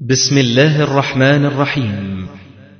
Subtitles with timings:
[0.00, 2.26] بسم الله الرحمن الرحيم.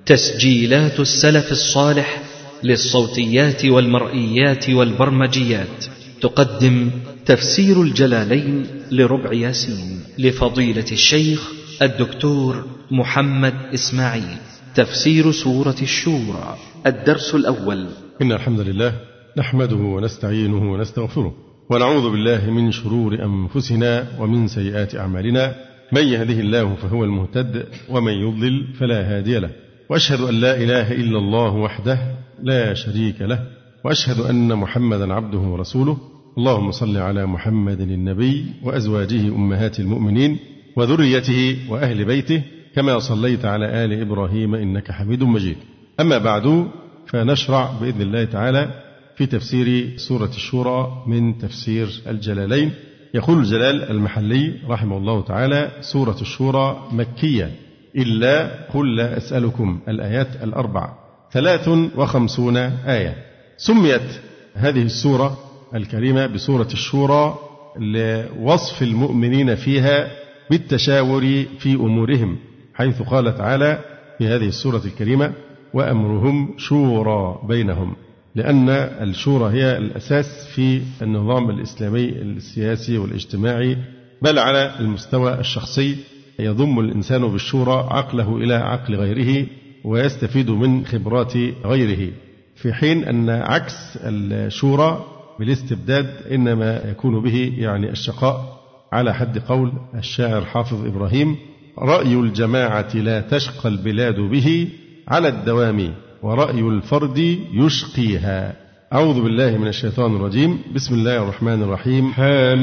[0.07, 2.23] تسجيلات السلف الصالح
[2.63, 5.85] للصوتيات والمرئيات والبرمجيات.
[6.21, 6.91] تقدم
[7.27, 11.53] تفسير الجلالين لربع ياسين لفضيلة الشيخ
[11.83, 14.37] الدكتور محمد إسماعيل.
[14.75, 16.57] تفسير سورة الشورى.
[16.87, 17.87] الدرس الأول.
[18.23, 18.93] إن الحمد لله
[19.39, 21.35] نحمده ونستعينه ونستغفره
[21.71, 25.66] ونعوذ بالله من شرور أنفسنا ومن سيئات أعمالنا.
[25.93, 29.51] من يهده الله فهو المهتد ومن يضلل فلا هادي له.
[29.91, 31.99] وأشهد أن لا إله إلا الله وحده
[32.43, 33.47] لا شريك له
[33.85, 35.99] وأشهد أن محمدا عبده ورسوله.
[36.39, 40.39] اللهم صل على محمد النبي وأزواجه أمهات المؤمنين
[40.77, 42.43] وذريته وأهل بيته
[42.75, 45.57] كما صليت على آل إبراهيم إنك حميد مجيد.
[46.01, 46.69] أما بعد
[47.07, 48.71] فنشرع بإذن الله تعالى
[49.17, 52.71] في تفسير سورة الشورى من تفسير الجلالين.
[53.15, 57.51] يقول الجلال المحلي رحمه الله تعالى سورة الشورى مكية
[57.97, 60.93] إلا قل لا أسألكم الآيات الأربع
[61.33, 63.17] ثلاث وخمسون آية.
[63.57, 64.21] سميت
[64.55, 65.39] هذه السورة
[65.75, 67.39] الكريمة بسورة الشورى
[67.77, 70.11] لوصف المؤمنين فيها
[70.51, 72.39] بالتشاور في أمورهم
[72.75, 73.79] حيث قال تعالى
[74.19, 75.33] في هذه السورة الكريمة
[75.75, 77.97] وأمرهم شورى بينهم.
[78.37, 78.69] لأن
[79.09, 83.77] الشورى هي الأساس في النظام الإسلامي السياسي والاجتماعي
[84.23, 85.97] بل على المستوى الشخصي.
[86.39, 89.47] يضم الإنسان بالشورى عقله إلى عقل غيره
[89.85, 91.33] ويستفيد من خبرات
[91.65, 92.13] غيره.
[92.57, 95.05] في حين أن عكس الشورى
[95.39, 98.61] بالاستبداد إنما يكون به يعني الشقاء.
[98.93, 101.37] على حد قول الشاعر حافظ إبراهيم
[101.79, 104.69] رأي الجماعة لا تشقى البلاد به
[105.09, 105.95] على الدوام.
[106.27, 108.57] ورأي الفرد يشقيها.
[108.93, 110.59] أعوذ بالله من الشيطان الرجيم.
[110.75, 112.13] بسم الله الرحمن الرحيم.
[112.13, 112.57] حميم.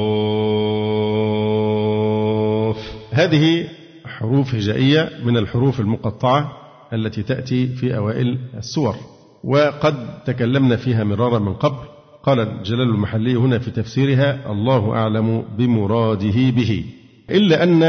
[3.11, 3.67] هذه
[4.05, 6.51] حروف هجائية من الحروف المقطعة
[6.93, 8.95] التي تأتي في أوائل السور.
[9.43, 11.77] وقد تكلمنا فيها مرارا من قبل
[12.23, 16.85] قال جلال المحلي هنا في تفسيرها الله أعلم بمراده به.
[17.29, 17.83] إلا أن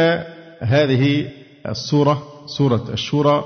[0.61, 1.29] هذه
[1.69, 2.23] السورة
[2.59, 3.45] سورة الشورى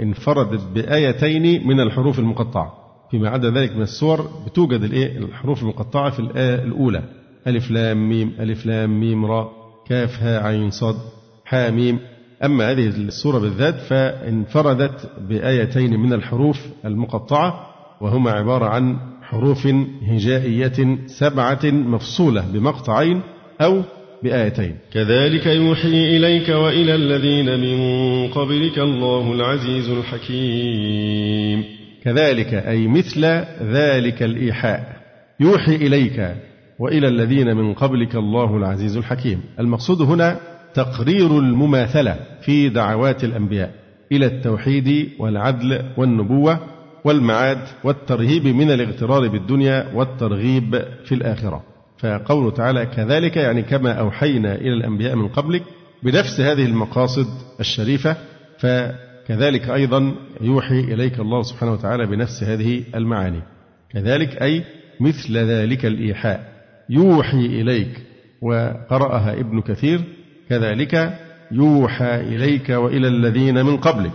[0.00, 2.72] انفردت بآيتين من الحروف المقطعة.
[3.10, 7.02] فيما عدا ذلك من السور بتوجد الإيه؟ الحروف المقطعة في الآية الأولى
[7.46, 9.50] ألف لام ميم ألف لام ميم را
[9.88, 10.96] كاف ها عين صاد
[11.44, 11.98] حاميم
[12.44, 17.66] أما هذه السورة بالذات فانفردت بآيتين من الحروف المقطعة
[18.00, 19.66] وهما عبارة عن حروف
[20.02, 23.20] هجائية سبعة مفصولة بمقطعين
[23.60, 23.82] أو
[24.22, 24.76] بآيتين.
[24.92, 31.64] كذلك يوحي إليك وإلى الذين من قبلك الله العزيز الحكيم.
[32.04, 33.24] كذلك أي مثل
[33.62, 34.96] ذلك الإيحاء.
[35.40, 36.36] يوحي إليك
[36.78, 39.40] وإلى الذين من قبلك الله العزيز الحكيم.
[39.60, 43.74] المقصود هنا تقرير المماثلة في دعوات الأنبياء
[44.12, 46.60] إلى التوحيد والعدل والنبوة
[47.04, 51.62] والمعاد والترهيب من الاغترار بالدنيا والترغيب في الآخرة.
[51.98, 55.62] فقوله تعالى كذلك يعني كما أوحينا إلى الأنبياء من قبلك
[56.02, 57.26] بنفس هذه المقاصد
[57.60, 58.16] الشريفة
[58.58, 63.42] فكذلك أيضا يوحي إليك الله سبحانه وتعالى بنفس هذه المعاني.
[63.90, 64.64] كذلك أي
[65.00, 66.52] مثل ذلك الإيحاء.
[66.90, 68.02] يوحي إليك
[68.42, 70.00] وقرأها ابن كثير
[70.48, 71.18] كذلك
[71.52, 74.12] يوحى إليك وإلى الذين من قبلك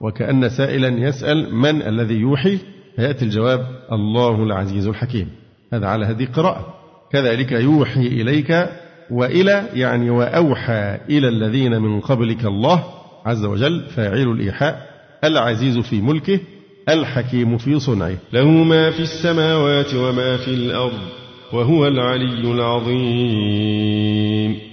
[0.00, 2.58] وكأن سائلا يسأل من الذي يوحي؟
[2.96, 5.28] فيأتي الجواب الله العزيز الحكيم.
[5.72, 6.74] هذا على هذه القراءة.
[7.12, 8.68] كذلك يوحي إليك
[9.10, 12.84] وإلى يعني وأوحى إلى الذين من قبلك الله
[13.26, 14.86] عز وجل فاعل الإيحاء
[15.24, 16.40] العزيز في ملكه
[16.88, 18.16] الحكيم في صنعه.
[18.32, 21.20] له ما في السماوات وما في الأرض.
[21.52, 23.90] وهو العلي العظيم.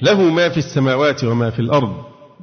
[0.02, 1.94] له ما في السماوات وما في الأرض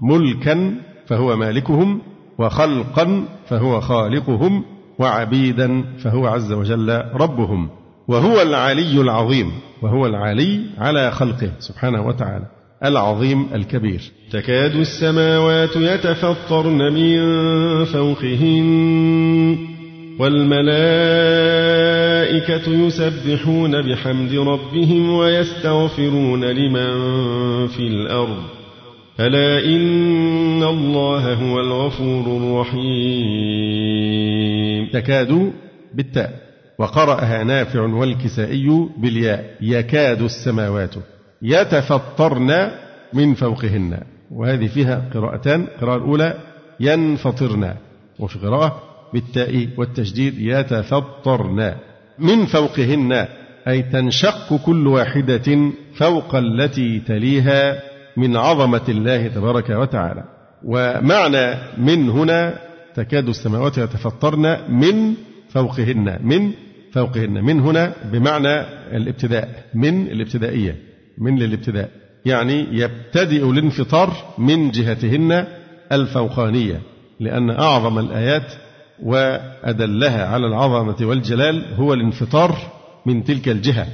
[0.02, 0.74] ملكا
[1.06, 2.00] فهو مالكهم
[2.38, 4.64] وخلقا فهو خالقهم
[4.98, 7.68] وعبيدا فهو عز وجل ربهم.
[8.08, 12.44] وهو العلي العظيم وهو العلي على خلقه سبحانه وتعالى
[12.84, 14.00] العظيم الكبير.
[14.30, 17.18] تكاد السماوات يتفطرن من
[17.84, 19.58] فوقهن.
[20.18, 20.74] والملائكة
[22.86, 26.92] يسبحون بحمد ربهم ويستغفرون لمن
[27.66, 28.42] في الأرض.
[29.20, 32.74] ألا إن الله هو الغفور الرحيم.
[34.92, 35.52] تكاد
[35.94, 36.40] بالتاء.
[36.78, 39.54] وقرأها نافع والكسائي بالياء.
[39.60, 40.94] يكاد السماوات
[41.42, 42.70] يتفطرن
[43.12, 44.00] من فوقهن.
[44.30, 45.60] وهذه فيها قراءتان.
[45.60, 46.34] القراءة الأولى
[46.80, 47.74] ينفطرن.
[48.18, 51.74] وفي قراءة بالتاء والتشديد يتفطرن.
[52.18, 53.26] من فوقهن
[53.68, 57.82] أي تنشق كل واحدة فوق التي تليها
[58.16, 60.24] من عظمة الله تبارك وتعالى.
[60.64, 62.58] ومعنى من هنا
[62.94, 65.14] تكاد السماوات يتفطرن من
[65.48, 66.52] فوقهن من
[66.92, 67.44] فوقهن.
[67.44, 68.60] من هنا بمعنى
[68.96, 70.76] الابتداء من الابتدائية
[71.18, 71.90] من للابتداء.
[72.24, 75.46] يعني يبتدئ الانفطار من جهتهن
[75.92, 76.80] الفوقانية
[77.20, 78.52] لأن أعظم الآيات
[79.04, 82.58] وأدلها على العظمة والجلال هو الانفطار
[83.06, 83.86] من تلك الجهة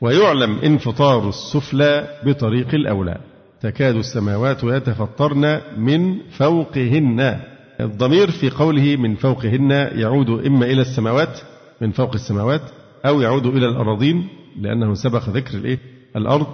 [0.00, 3.18] ويعلم انفطار السفلى بطريق الأولى.
[3.62, 7.40] تكاد السماوات يتفطرن من فوقهن.
[7.80, 11.40] الضمير في قوله من فوقهن يعود إما إلى السماوات
[11.80, 12.62] من فوق السماوات
[13.06, 14.28] أو يعود إلى الأراضين
[14.60, 15.78] لأنه سبق ذكر الإيه؟
[16.16, 16.46] الأرض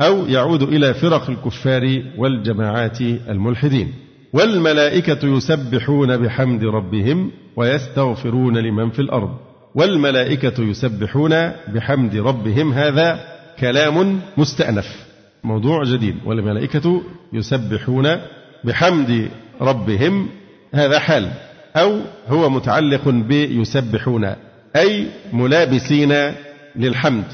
[0.00, 3.92] أو يعود إلى فرق الكفار والجماعات الملحدين.
[4.32, 9.30] والملائكة يسبحون بحمد ربهم ويستغفرون لمن في الأرض.
[9.74, 13.20] والملائكة يسبحون بحمد ربهم هذا
[13.60, 14.86] كلام مستأنف.
[15.44, 16.16] موضوع جديد.
[16.26, 18.16] والملائكة يسبحون
[18.64, 19.28] بحمد
[19.60, 20.28] ربهم
[20.74, 21.28] هذا حال.
[21.76, 24.34] أو هو متعلق بيسبحون
[24.76, 26.14] أي ملابسين
[26.76, 27.24] للحمد.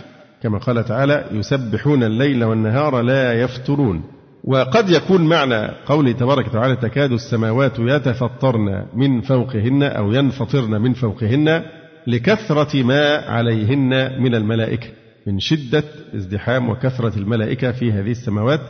[0.42, 4.15] كما قال تعالى يسبحون الليل والنهار لا يفترون.
[4.46, 11.62] وقد يكون معنى قوله تبارك وتعالى تكاد السماوات يتفطرن من فوقهن أو ينفطرن من فوقهن
[12.06, 14.88] لكثرة ما عليهن من الملائكة
[15.26, 15.84] من شدة
[16.14, 18.60] ازدحام وكثرة الملائكة في هذه السماوات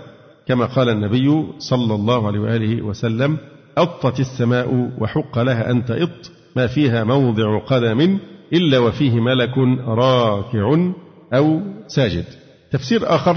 [0.46, 3.38] كما قال النبي صلى الله عليه وآله وسلم
[3.79, 8.19] أطت السماء وحق لها أن تئط ما فيها موضع قدم
[8.52, 10.79] إلا وفيه ملك راكع
[11.34, 12.25] أو ساجد.
[12.70, 13.37] تفسير آخر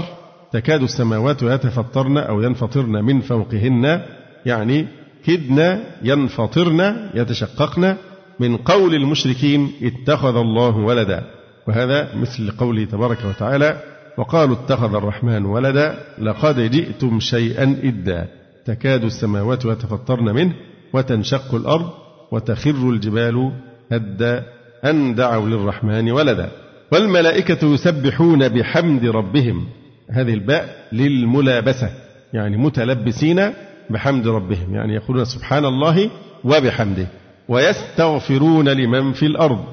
[0.52, 4.00] تكاد السماوات يتفطرن أو ينفطرن من فوقهن
[4.46, 4.86] يعني
[5.24, 7.96] كدن ينفطرن يتشققن
[8.40, 11.24] من قول المشركين اتخذ الله ولدا.
[11.68, 13.82] وهذا مثل قوله تبارك وتعالى
[14.18, 18.28] وقالوا اتخذ الرحمن ولدا لقد جئتم شيئا إدا.
[18.66, 20.52] تكاد السماوات يتفطرن منه
[20.92, 21.90] وتنشق الأرض
[22.32, 23.52] وتخر الجبال
[23.92, 24.44] هدا
[24.84, 26.50] أن دعوا للرحمن ولدا.
[26.92, 29.66] والملائكة يسبحون بحمد ربهم.
[30.10, 31.90] هذه الباء للملابسة
[32.32, 33.52] يعني متلبسين
[33.90, 36.10] بحمد ربهم يعني يقولون سبحان الله
[36.44, 37.06] وبحمده
[37.48, 39.64] ويستغفرون لمن في الأرض.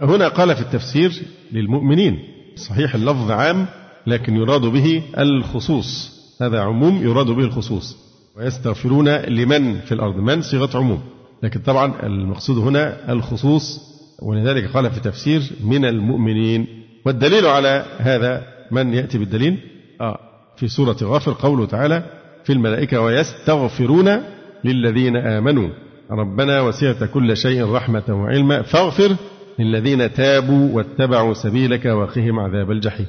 [0.00, 1.12] هنا قال في التفسير
[1.52, 2.18] للمؤمنين
[2.56, 3.66] صحيح اللفظ عام
[4.06, 7.96] لكن يراد به الخصوص هذا عموم يراد به الخصوص.
[8.36, 11.00] ويستغفرون لمن في الأرض من؟ صيغة عموم.
[11.42, 13.80] لكن طبعا المقصود هنا الخصوص
[14.22, 16.66] ولذلك قال في تفسير من المؤمنين.
[17.06, 19.58] والدليل على هذا من يأتي بالدليل؟
[20.00, 20.18] آه
[20.56, 22.02] في سورة غافر قوله تعالى
[22.44, 24.22] في الملائكة ويستغفرون
[24.64, 25.68] للذين آمنوا.
[26.10, 29.16] ربنا وسعت كل شيء رحمة وعلما فاغفر
[29.58, 33.06] للذين تابوا واتبعوا سبيلك وقهم عذاب الجحيم.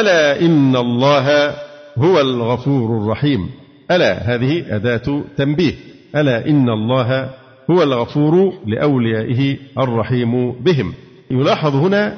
[0.00, 1.54] ألا إن الله
[1.98, 3.50] هو الغفور الرحيم.
[3.90, 5.74] ألا هذه أداة تنبيه.
[6.16, 7.30] ألا إن الله
[7.70, 10.94] هو الغفور لأوليائه الرحيم بهم.
[11.30, 12.14] يلاحظ هنا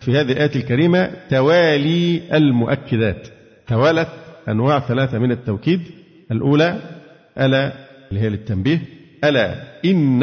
[0.00, 3.28] في هذه الآية الكريمة توالي المؤكدات.
[3.70, 4.08] توالت
[4.48, 5.80] أنواع ثلاثة من التوكيد.
[6.30, 6.80] الأولى
[7.38, 7.72] ألا
[8.10, 8.82] اللي هي للتنبيه
[9.24, 10.22] ألا إن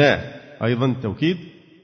[0.64, 1.36] أيضا توكيد.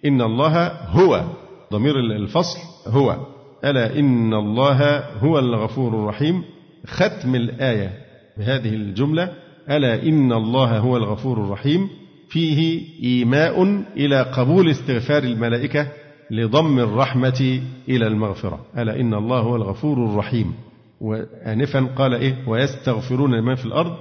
[0.05, 1.25] إن الله هو
[1.73, 3.17] ضمير الفصل هو.
[3.65, 6.43] ألا إن الله هو الغفور الرحيم.
[6.87, 7.93] ختم الآية
[8.39, 9.33] بهذه الجملة
[9.71, 11.89] ألا إن الله هو الغفور الرحيم.
[12.29, 15.89] فيه إيماء إلى قبول استغفار الملائكة
[16.31, 18.67] لضم الرحمة إلى المغفرة.
[18.79, 20.55] ألا إن الله هو الغفور الرحيم.
[21.01, 23.97] وآنفا قال إيه؟ ويستغفرون لمن في الأرض.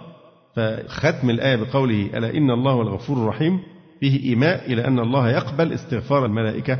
[0.56, 3.60] فختم الآية بقوله ألا إن الله الغفور الرحيم.
[4.00, 6.80] فيه إيماء إلى أن الله يقبل استغفار الملائكة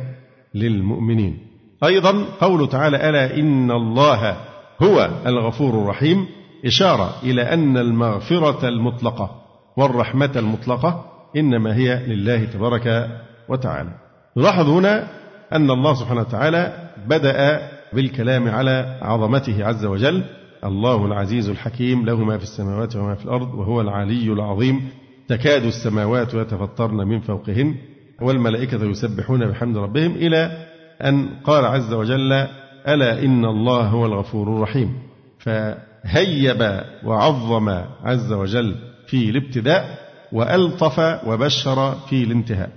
[0.55, 1.38] للمؤمنين.
[1.84, 4.38] أيضا قوله تعالى ألا إن الله
[4.84, 6.25] هو الغفور الرحيم.
[6.65, 9.41] إشارة إلى أن المغفرة المطلقة
[9.77, 11.05] والرحمة المطلقة
[11.38, 13.10] إنما هي لله تبارك
[13.50, 13.89] وتعالى.
[14.38, 15.08] نلاحظ هنا
[15.53, 17.62] أن الله سبحانه وتعالى بدأ
[17.93, 20.23] بالكلام على عظمته عز وجل.
[20.63, 24.89] الله العزيز الحكيم له ما في السماوات وما في الأرض وهو العلي العظيم.
[25.27, 27.75] تكاد السماوات يتفطرن من فوقهن
[28.21, 30.67] والملائكة يسبحون بحمد ربهم إلى
[31.01, 32.31] أن قال عز وجل
[32.88, 34.93] ألا إن الله هو الغفور الرحيم.
[35.39, 37.69] فهيب وعظم
[38.03, 38.75] عز وجل
[39.07, 39.97] في الابتداء
[40.31, 42.69] وألطف وبشر في الانتهاء.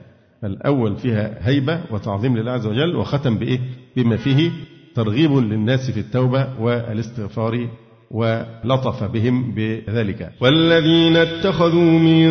[0.44, 3.60] الأول فيها هيبة وتعظيم لله عز وجل وختم بإيه؟
[3.96, 4.50] بما فيه
[4.96, 7.68] ترغيب للناس في التوبة والاستغفار
[8.10, 10.32] ولطف بهم بذلك.
[10.40, 12.28] والذين اتخذوا من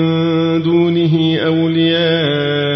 [0.61, 2.75] دونه أولياء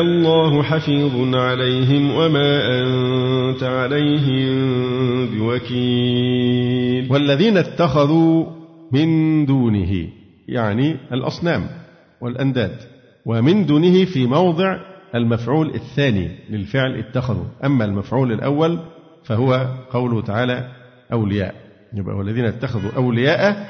[0.00, 4.56] الله حفيظ عليهم وما أنت عليهم
[5.38, 7.12] بوكيل.
[7.12, 8.46] والذين اتخذوا
[8.92, 10.08] من دونه
[10.48, 11.66] يعني الأصنام
[12.20, 12.76] والأنداد
[13.26, 14.76] ومن دونه في موضع
[15.14, 17.44] المفعول الثاني للفعل اتخذوا.
[17.64, 18.78] أما المفعول الأول
[19.26, 20.68] فهو قوله تعالى
[21.12, 21.54] أولياء.
[21.94, 23.68] يبقى والذين اتخذوا أولياء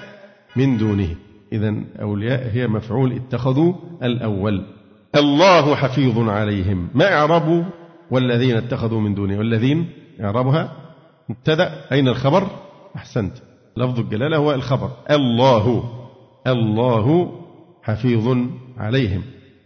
[0.56, 1.14] من دونه.
[1.52, 4.66] إذا أولياء هي مفعول اتخذوا الأول.
[5.14, 6.88] الله حفيظ عليهم.
[6.94, 7.66] ما إعراب
[8.10, 9.88] والذين اتخذوا من دونه؟ والذين
[10.20, 10.72] إعرابها
[11.28, 12.50] مبتدأ أين الخبر؟
[12.96, 13.32] أحسنت.
[13.76, 14.90] لفظ الجلالة هو الخبر.
[15.10, 15.84] الله.
[16.46, 17.32] الله
[17.82, 18.36] حفيظ
[18.78, 19.22] عليهم.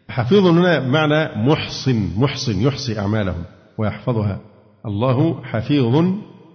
[0.09, 2.11] حفيظ هنا بمعنى محصن.
[2.16, 3.44] محصن يحصي أعمالهم
[3.78, 4.40] ويحفظها.
[4.87, 6.04] الله حفيظ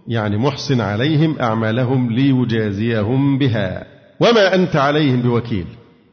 [0.08, 3.86] يعني محسن عليهم أعمالهم ليجازيهم بها.
[4.20, 5.66] وما أنت عليهم بوكيل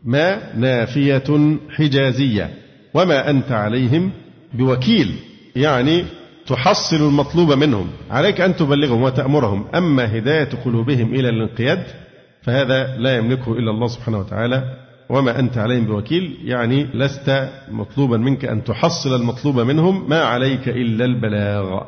[0.05, 2.51] ما نافية حجازية.
[2.95, 4.11] وما أنت عليهم
[4.55, 5.15] بوكيل
[5.57, 6.05] يعني
[6.47, 7.87] تحصل المطلوب منهم.
[8.11, 9.65] عليك أن تبلغهم وتأمرهم.
[9.75, 11.83] أما هداية قلوبهم إلى الانقياد
[12.43, 14.65] فهذا لا يملكه إلا الله سبحانه وتعالى.
[15.09, 21.05] وما أنت عليهم بوكيل يعني لست مطلوبا منك أن تحصل المطلوب منهم ما عليك إلا
[21.05, 21.83] البلاغ.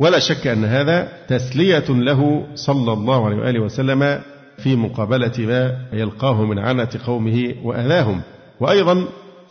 [0.00, 4.20] ولا شك أن هذا تسلية له صلى الله عليه وآله وسلم
[4.58, 8.22] في مقابلة ما يلقاه من عنة قومه وأذاهم
[8.60, 9.04] وأيضا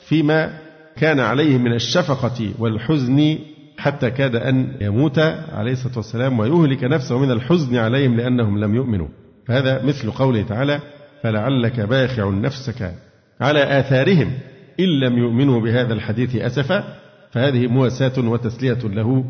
[0.07, 0.59] فيما
[0.95, 3.37] كان عليه من الشفقة والحزن
[3.77, 5.19] حتى كاد أن يموت
[5.53, 9.07] عليه الصلاة والسلام ويهلك نفسه من الحزن عليهم لأنهم لم يؤمنوا.
[9.47, 10.79] فهذا مثل قوله تعالى
[11.23, 12.93] فلعلك باخع نفسك
[13.41, 14.31] على آثارهم
[14.79, 16.83] إن لم يؤمنوا بهذا الحديث أسفا.
[17.31, 19.25] فهذه مواساة وتسلية له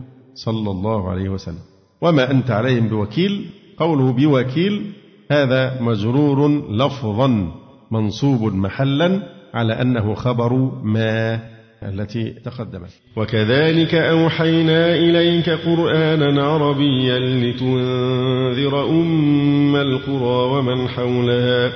[0.46, 1.64] صلى الله عليه وسلم.
[2.02, 3.46] وما أنت عليهم بوكيل؟
[3.78, 4.82] قوله بوكيل
[5.32, 7.52] هذا مجرور لفظا
[7.92, 9.22] منصوب محلا
[9.54, 10.54] على أنه خبر
[10.84, 11.40] ما
[11.84, 12.90] التي تقدمت.
[13.18, 21.72] وكذلك أوحينا إليك قرآنا عربيا لتنذر أم القرى ومن حولها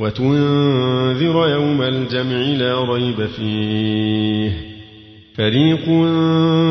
[0.00, 4.67] وتنذر يوم الجمع لا ريب فيه.
[5.38, 5.84] فريق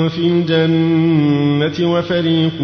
[0.09, 2.57] في الجنة وفريق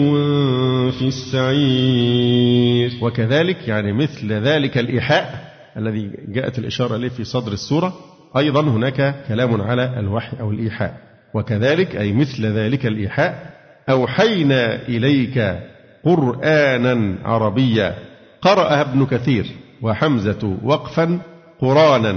[0.92, 7.94] في السعير وكذلك يعني مثل ذلك الإيحاء الذي جاءت الإشارة إليه في صدر السورة
[8.38, 10.98] أيضا هناك كلام على الوحي أو الإيحاء.
[11.34, 13.54] وكذلك أي مثل ذلك الإيحاء
[13.90, 15.60] أوحينا إليك
[16.06, 17.96] قرآنا عربيا
[18.42, 19.46] قرأها ابن كثير
[19.82, 21.20] وحمزة وقفا
[21.62, 22.16] قرانا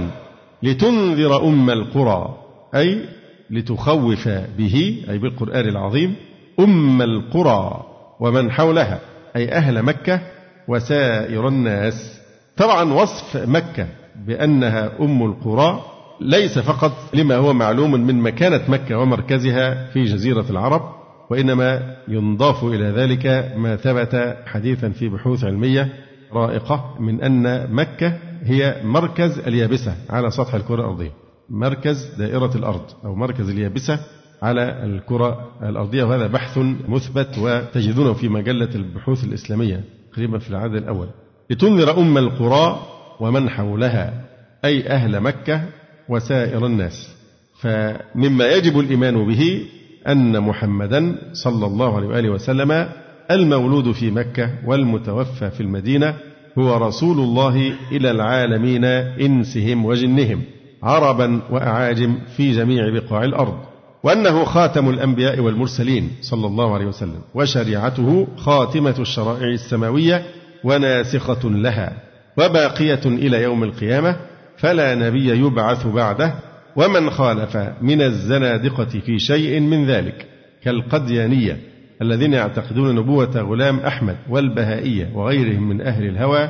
[0.63, 2.37] لتنذر أم القرى
[2.75, 3.16] أي
[3.49, 4.27] لتخوف
[4.57, 6.15] به أي بالقرآن العظيم
[6.59, 7.85] أم القرى
[8.19, 8.99] ومن حولها
[9.35, 10.21] أي أهل مكة
[10.67, 12.21] وسائر الناس.
[12.57, 13.87] طبعا وصف مكة
[14.25, 15.81] بأنها أم القرى
[16.21, 20.81] ليس فقط لما هو معلوم من مكانة مكة ومركزها في جزيرة العرب
[21.29, 25.93] وإنما ينضاف إلى ذلك ما ثبت حديثا في بحوث علمية
[26.33, 31.26] رائقة من أن مكة هي مركز اليابسة على سطح الكرة الأرضية.
[31.49, 33.99] مركز دائرة الأرض أو مركز اليابسة
[34.41, 41.07] على الكرة الأرضية وهذا بحث مثبت وتجدونه في مجلة البحوث الإسلامية تقريبا في العدد الأول.
[41.49, 42.79] لتنذر أم القرى
[43.19, 44.25] ومن حولها
[44.65, 45.61] أي أهل مكة
[46.09, 47.15] وسائر الناس.
[47.59, 49.65] فمما يجب الإيمان به
[50.07, 52.89] أن محمدا صلى الله عليه وآله وسلم
[53.31, 56.15] المولود في مكة والمتوفى في المدينة
[56.59, 60.41] هو رسول الله إلى العالمين إنسهم وجنهم.
[60.83, 63.57] عربا وأعاجم في جميع بقاع الأرض
[64.03, 70.25] وأنه خاتم الأنبياء والمرسلين صلى الله عليه وسلم وشريعته خاتمة الشرائع السماوية
[70.63, 71.93] وناسخة لها
[72.37, 74.15] وباقية إلى يوم القيامة
[74.57, 76.33] فلا نبي يبعث بعده
[76.75, 80.25] ومن خالف من الزنادقة في شيء من ذلك
[80.63, 81.57] كالقديانية
[82.01, 86.49] الذين يعتقدون نبوة غلام أحمد والبهائية وغيرهم من أهل الهوى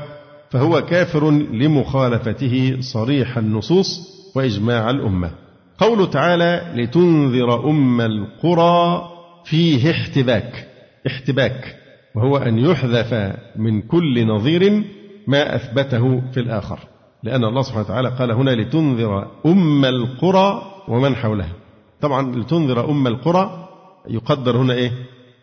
[0.49, 5.31] فهو كافر لمخالفته صريح النصوص وإجماع الأمة.
[5.77, 9.09] قوله تعالى لتنذر أم القرى
[9.45, 10.67] فيه احتباك
[11.07, 11.75] احتباك
[12.15, 14.83] وهو أن يحذف من كل نظير
[15.27, 16.79] ما أثبته في الآخر.
[17.23, 21.53] لأن الله سبحانه وتعالى قال هنا لتنذر أم القرى ومن حولها.
[22.01, 23.67] طبعا لتنذر أم القرى
[24.09, 24.91] يقدر هنا إيه؟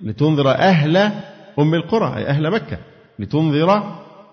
[0.01, 0.97] لتنذر أهل
[1.59, 2.79] أم القرى أي أهل مكة.
[3.19, 3.83] لتنذر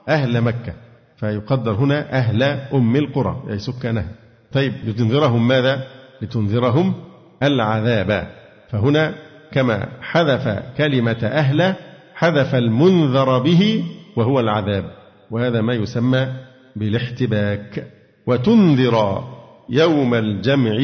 [0.10, 0.74] أهل مكة
[1.18, 4.21] فيقدر هنا أهل أم القرى أي سكانها.
[4.54, 5.88] طيب لتنذرهم ماذا؟
[6.22, 6.94] لتنذرهم
[7.44, 8.28] العذاب.
[8.70, 9.14] فهنا
[9.52, 11.74] كما حذف كلمة أهل
[12.16, 13.84] حذف المنذر به
[14.16, 14.86] وهو العذاب.
[15.32, 16.28] وهذا ما يسمى
[16.76, 17.88] بالاحتباك.
[18.28, 19.24] وتنذر
[19.70, 20.78] يوم الجمع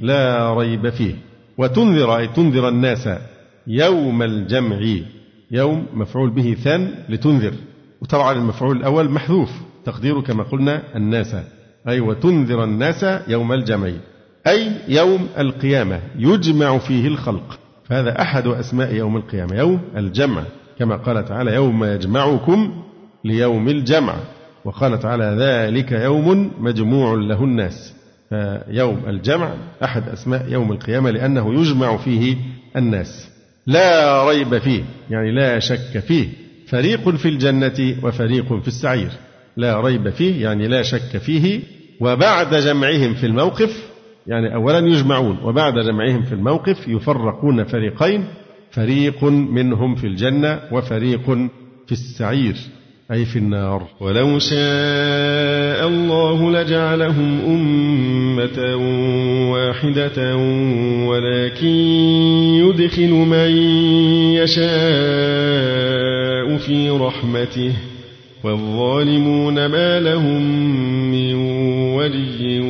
[0.00, 1.14] لا ريب فيه.
[1.58, 3.08] وتنذر أي تنذر الناس
[3.66, 4.80] يوم الجمع
[5.50, 7.52] يوم مفعول به ثان لتنذر.
[8.00, 9.50] وطبعا المفعول الأول محذوف.
[9.84, 11.36] تقديره كما قلنا الناس.
[11.88, 13.90] أي وتنذر الناس يوم الجمع
[14.46, 17.58] أي يوم القيامة يجمع فيه الخلق.
[17.84, 20.42] فهذا أحد أسماء يوم القيامة يوم الجمع.
[20.78, 22.82] كما قال تعالى يوم يجمعكم
[23.24, 24.14] ليوم الجمع.
[24.64, 27.94] وقال تعالى ذلك يوم مجموع له الناس.
[28.30, 32.36] فيوم الجمع أحد أسماء يوم القيامة لأنه يجمع فيه
[32.76, 33.28] الناس.
[33.66, 36.28] لا ريب فيه يعني لا شك فيه.
[36.68, 39.10] فريق في الجنة وفريق في السعير.
[39.56, 41.60] لا ريب فيه يعني لا شك فيه
[42.00, 43.92] وبعد جمعهم في الموقف
[44.26, 48.24] يعني أولا يجمعون وبعد جمعهم في الموقف يفرقون فريقين
[48.70, 51.24] فريق منهم في الجنة وفريق
[51.86, 52.56] في السعير
[53.12, 53.86] أي في النار.
[54.00, 58.76] ولو شاء الله لجعلهم أمة
[59.52, 60.36] واحدة
[61.06, 61.66] ولكن
[62.64, 63.56] يدخل من
[64.36, 64.72] يشاء
[66.56, 67.72] في رحمته.
[68.44, 70.42] والظالمون ما لهم
[71.10, 71.34] من
[71.94, 72.60] ولي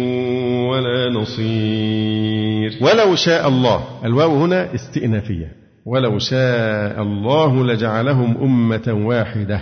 [0.69, 2.79] ولا نصير.
[2.81, 3.85] ولو شاء الله.
[4.05, 5.53] الواو هنا استئنافية.
[5.87, 9.61] ولو شاء الله لجعلهم أمة واحدة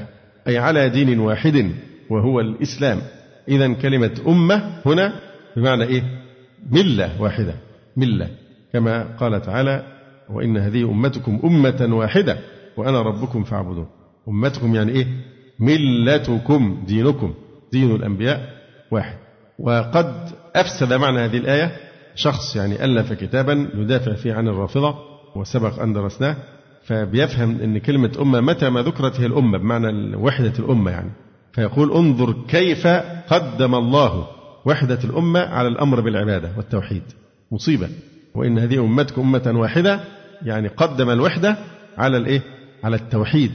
[0.48, 1.70] أي على دين واحد
[2.10, 2.98] وهو الإسلام.
[3.48, 5.12] إذا كلمة أمة هنا
[5.56, 6.02] بمعنى إيه؟
[6.70, 7.54] ملة واحدة
[7.96, 8.28] ملة.
[8.72, 9.82] كما قال تعالى
[10.30, 12.38] وإن هذه أمتكم أمة واحدة
[12.76, 13.86] وأنا ربكم فاعبدون.
[14.28, 15.06] أمتكم يعني إيه؟
[15.60, 17.34] ملتكم دينكم.
[17.72, 18.40] دين الأنبياء
[18.90, 19.16] واحد.
[19.58, 20.14] وقد
[20.56, 21.76] أفسد معنى هذه الآية
[22.14, 24.94] شخص يعني ألف كتابا يدافع فيه عن الرافضة
[25.36, 26.36] وسبق أن درسناه
[26.84, 31.10] فبيفهم أن كلمة أمة متى ما ذكرت هي الأمة بمعنى وحدة الأمة يعني.
[31.52, 32.86] فيقول انظر كيف
[33.30, 34.26] قدم الله
[34.64, 37.02] وحدة الأمة على الأمر بالعبادة والتوحيد.
[37.52, 37.88] مصيبة.
[38.34, 40.00] وإن هذه أمتكم أمة واحدة
[40.42, 41.56] يعني قدم الوحدة
[41.98, 42.42] على الإيه؟
[42.84, 43.52] على التوحيد.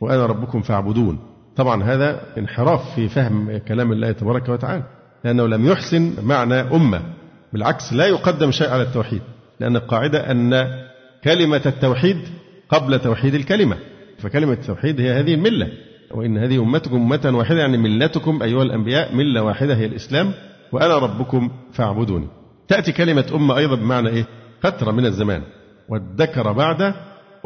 [0.00, 1.18] وأنا ربكم فاعبدون.
[1.56, 4.82] طبعا هذا انحراف في فهم كلام الله تبارك وتعالى
[5.24, 7.02] لأنه لم يحسن معنى أمة
[7.52, 9.22] بالعكس لا يقدم شيء على التوحيد
[9.60, 10.66] لأن القاعدة أن
[11.24, 12.18] كلمة التوحيد
[12.68, 13.76] قبل توحيد الكلمة
[14.18, 15.68] فكلمة التوحيد هي هذه الملة
[16.10, 20.32] وإن هذه أمتكم أمة واحدة يعني ملتكم أيها الأنبياء ملة واحدة هي الإسلام
[20.72, 22.28] وأنا ربكم فاعبدوني.
[22.68, 24.24] تأتي كلمة أمة أيضا بمعنى إيه؟
[24.60, 25.42] فترة من الزمان
[25.88, 26.94] والذكر بعد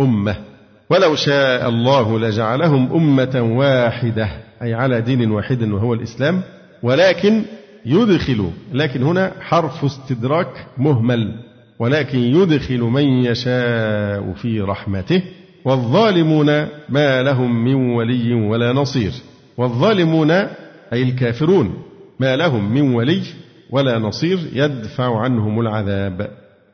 [0.01, 0.37] أمة.
[0.91, 4.29] ولو شاء الله لجعلهم أمة واحدة
[4.63, 6.43] أي على دين واحد وهو الإسلام
[6.83, 7.43] ولكن
[7.87, 11.35] يدخل لكن هنا حرف استدراك مهمل
[11.79, 15.23] ولكن يدخل من يشاء في رحمته
[15.65, 16.47] والظالمون
[16.89, 19.13] ما لهم من ولي ولا نصير
[19.57, 21.83] والظالمون أي الكافرون
[22.21, 23.23] ما لهم من ولي
[23.71, 26.31] ولا نصير يدفع عنهم العذاب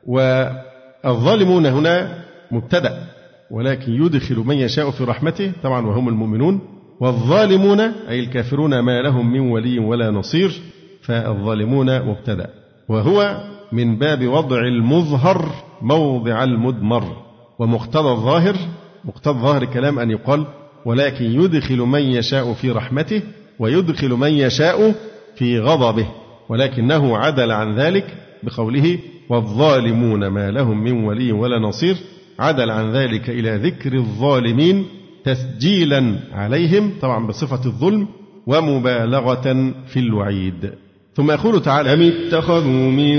[0.07, 3.16] والظالمون هنا مبتدأ.
[3.51, 6.61] ولكن يدخل من يشاء في رحمته طبعا وهم المؤمنون.
[7.01, 10.61] والظالمون أي الكافرون ما لهم من ولي ولا نصير
[11.03, 12.51] فالظالمون مبتدأ.
[12.89, 15.51] وهو من باب وضع المظهر
[15.83, 17.17] موضع المدمر.
[17.59, 18.57] ومقتضى الظاهر
[19.05, 20.47] مقتضى ظاهر الكلام أن يقال
[20.85, 23.23] ولكن يدخل من يشاء في رحمته
[23.59, 24.95] ويدخل من يشاء
[25.37, 26.07] في غضبه.
[26.49, 28.07] ولكنه عدل عن ذلك
[28.43, 31.97] بقوله والظالمون ما لهم من ولي ولا نصير.
[32.39, 34.87] عدل عن ذلك إلى ذكر الظالمين
[35.25, 38.09] تسجيلا عليهم طبعا بصفة الظلم
[38.47, 40.71] ومبالغة في الوعيد.
[41.15, 43.17] ثم يقول تعالى أم اتخذوا من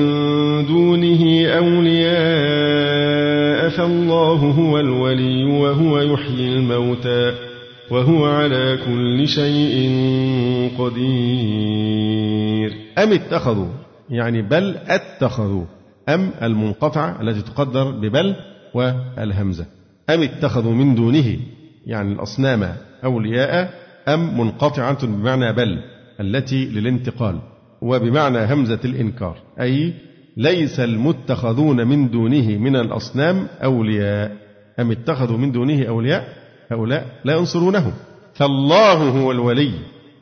[0.66, 2.98] دونه أولياء
[3.70, 7.34] فالله هو الولي وهو يحيي الموتى
[7.92, 9.92] وهو على كل شيء
[10.80, 12.72] قدير.
[12.98, 13.68] أم اتخذوا
[14.10, 15.66] يعني بل اتخذوا
[16.10, 18.36] أم المنقطعة التي تقدر ببل
[18.74, 19.66] والهمزة.
[20.10, 21.38] أم اتخذوا من دونه
[21.86, 23.74] يعني الأصنام أولياء
[24.08, 25.80] أم منقطعة بمعنى بل
[26.20, 27.40] التي للانتقال
[27.82, 29.38] وبمعنى همزة الإنكار.
[29.62, 29.94] أي
[30.38, 34.38] ليس المتخذون من دونه من الأصنام أولياء.
[34.80, 36.28] أم اتخذوا من دونه أولياء؟
[36.72, 37.94] هؤلاء لا ينصرونه
[38.34, 39.72] فالله هو الولي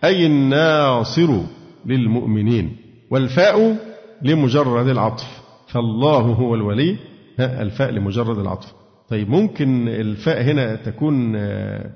[0.04, 1.42] أي الناصر
[1.86, 2.76] للمؤمنين
[3.10, 3.78] والفاء
[4.22, 5.28] لمجرد العطف.
[5.68, 6.96] فالله هو الولي
[7.40, 8.74] الفاء لمجرد العطف.
[9.10, 11.32] طيب ممكن الفاء هنا تكون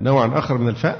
[0.02, 0.98] نوعا آخر من الفاء؟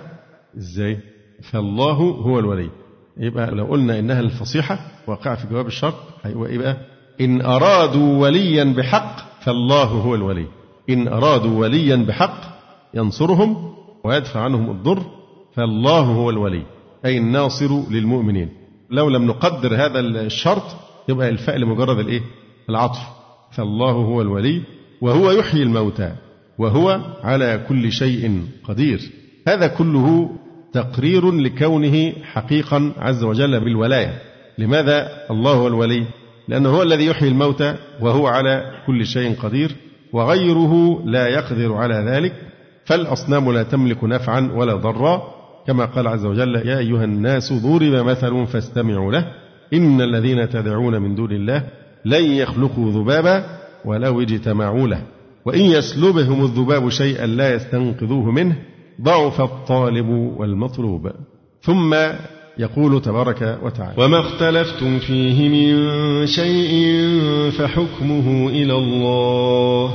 [0.59, 0.99] إزاي؟
[1.43, 2.71] فالله هو الولي.
[3.17, 5.95] يبقى لو قلنا إنها الفصيحة واقعة في جواب الشرط
[6.27, 6.77] يبقى
[7.21, 10.47] إن أرادوا وليا بحق فالله هو الولي.
[10.91, 12.41] إن أرادوا وليا بحق
[12.95, 13.75] ينصرهم
[14.05, 15.03] ويدفع عنهم الضر
[15.55, 16.63] فالله هو الولي.
[17.05, 18.49] أي الناصر للمؤمنين.
[18.91, 20.63] لو لم نقدر هذا الشرط
[21.09, 22.21] يبقى الفاء لمجرد الإيه؟
[22.69, 23.20] العطف.
[23.61, 24.63] فالله هو الولي
[25.01, 26.13] وهو يحيي الموتى
[26.59, 29.01] وهو على كل شيء قدير.
[29.49, 30.31] هذا كله
[30.73, 34.15] تقرير لكونه حقيقا عز وجل بالولاية.
[34.59, 36.05] لماذا الله هو الولي؟
[36.49, 39.77] لأنه هو الذي يحيي الموتى وهو على كل شيء قدير
[40.13, 42.33] وغيره لا يقدر على ذلك.
[42.85, 45.23] فالأصنام لا تملك نفعا ولا ضرا.
[45.67, 49.27] كما قال عز وجل يا أيها الناس ضرب مثل فاستمعوا له
[49.75, 53.45] إن الذين تدعون من دون الله لن يخلقوا ذبابا
[53.85, 55.03] ولو اجتمعوا له.
[55.45, 58.57] وإن يسلبهم الذباب شيئا لا يستنقذوه منه
[59.03, 61.11] ضعف الطالب والمطلوب.
[61.63, 61.95] ثم
[62.59, 67.01] يقول تبارك وتعالى وما اختلفتم فيه من شيء
[67.51, 69.95] فحكمه إلى الله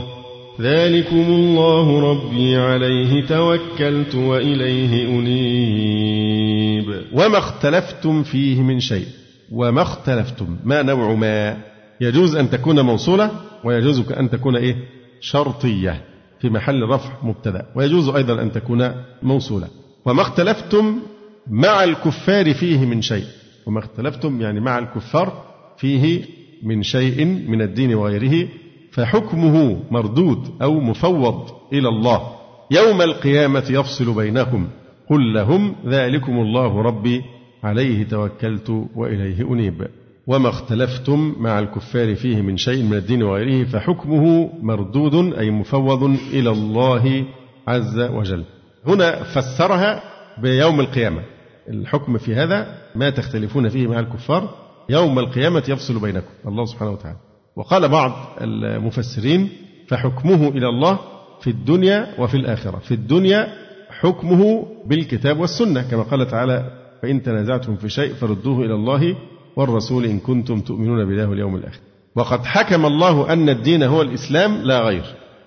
[0.62, 6.96] ذلكم الله ربي عليه توكلت وإليه أنيب.
[7.14, 9.06] وما اختلفتم فيه من شيء
[9.52, 11.58] وما اختلفتم ما نوع ما؟
[12.02, 13.32] يجوز أن تكون موصولة
[13.64, 14.76] ويجوز أن تكون إيه؟
[15.22, 16.02] شرطية
[16.40, 17.66] في محل رفع مبتدأ.
[17.76, 18.92] ويجوز أيضا أن تكون
[19.24, 19.68] موصولة.
[20.06, 21.00] وما اختلفتم
[21.48, 23.26] مع الكفار فيه من شيء.
[23.66, 25.44] وما اختلفتم يعني مع الكفار
[25.78, 26.22] فيه
[26.64, 28.48] من شيء من الدين وغيره
[28.92, 32.36] فحكمه مردود أو مفوض إلى الله.
[32.72, 34.68] يوم القيامة يفصل بينهم
[35.10, 37.22] قل لهم ذلكم الله ربي
[37.64, 39.88] عليه توكلت وإليه أنيب.
[40.28, 46.50] وما اختلفتم مع الكفار فيه من شيء من الدين وغيره فحكمه مردود أي مفوض إلى
[46.50, 47.26] الله
[47.68, 48.44] عز وجل.
[48.88, 50.04] هنا فسرها
[50.42, 51.22] بيوم القيامة.
[51.70, 54.50] الحكم في هذا ما تختلفون فيه مع الكفار
[54.90, 56.32] يوم القيامة يفصل بينكم.
[56.48, 57.18] الله سبحانه وتعالى.
[57.56, 58.12] وقال بعض
[58.42, 59.50] المفسرين
[59.88, 61.00] فحكمه إلى الله
[61.42, 62.78] في الدنيا وفي الآخرة.
[62.78, 63.48] في الدنيا
[63.90, 69.16] حكمه بالكتاب والسنة كما قال تعالى فإن تنازعتم في شيء فردوه إلى الله
[69.56, 71.80] والرسول إن كنتم تؤمنون بالله واليوم الآخر.
[72.16, 75.04] وقد حكم الله أن الدين هو الإسلام لا غير.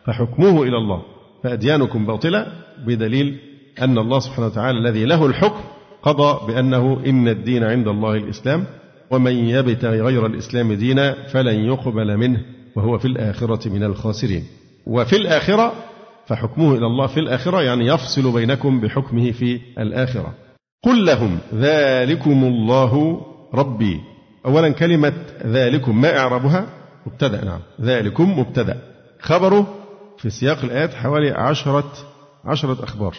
[0.06, 1.02] فحكمه إلى الله.
[1.44, 2.46] فأديانكم باطلة
[2.86, 3.38] بدليل
[3.82, 5.60] أن الله سبحانه وتعالى الذي له الحكم
[6.02, 8.64] قضى بأنه إن الدين عند الله الإسلام
[9.10, 12.40] ومن يبتغي غير الإسلام دينا فلن يقبل منه
[12.76, 14.44] وهو في الآخرة من الخاسرين.
[14.86, 15.72] وفي الآخرة
[16.26, 20.34] فحكمه إلى الله في الآخرة يعني يفصل بينكم بحكمه في الآخرة.
[20.84, 23.20] قل لهم ذلكم الله
[23.54, 24.00] ربي.
[24.46, 25.12] أولا كلمة
[25.46, 26.66] ذلكم ما إعرابها
[27.06, 27.60] مبتدأ نعم.
[27.80, 28.80] ذلكم مبتدأ.
[29.20, 29.74] خبره
[30.18, 31.92] في سياق الآيات حوالي عشرة
[32.44, 33.14] عشرة أخبار.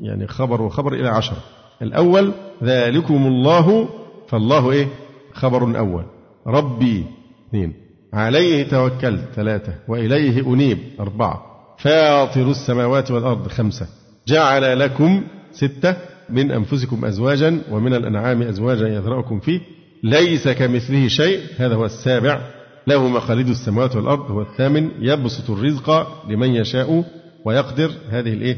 [0.00, 1.36] يعني خبر وخبر إلى عشرة.
[1.82, 3.88] الأول ذلكم الله
[4.28, 4.88] فالله إيه؟
[5.32, 6.04] خبر أول.
[6.46, 7.06] ربي
[7.48, 7.74] اثنين.
[8.12, 9.74] عليه توكلت ثلاثة.
[9.88, 11.42] وإليه أنيب أربعة.
[11.78, 13.86] فاطر السماوات والأرض خمسة.
[14.28, 15.96] جعل لكم ستة.
[16.30, 19.60] من أنفسكم أزواجا ومن الأنعام أزواجا يذرأكم فيه.
[20.02, 21.40] ليس كمثله شيء.
[21.58, 22.40] هذا هو السابع.
[22.86, 24.30] له مخاليد السماوات والأرض.
[24.30, 24.90] هو الثامن.
[25.00, 27.04] يبسط الرزق لمن يشاء
[27.44, 27.90] ويقدر.
[28.10, 28.56] هذه الإيه؟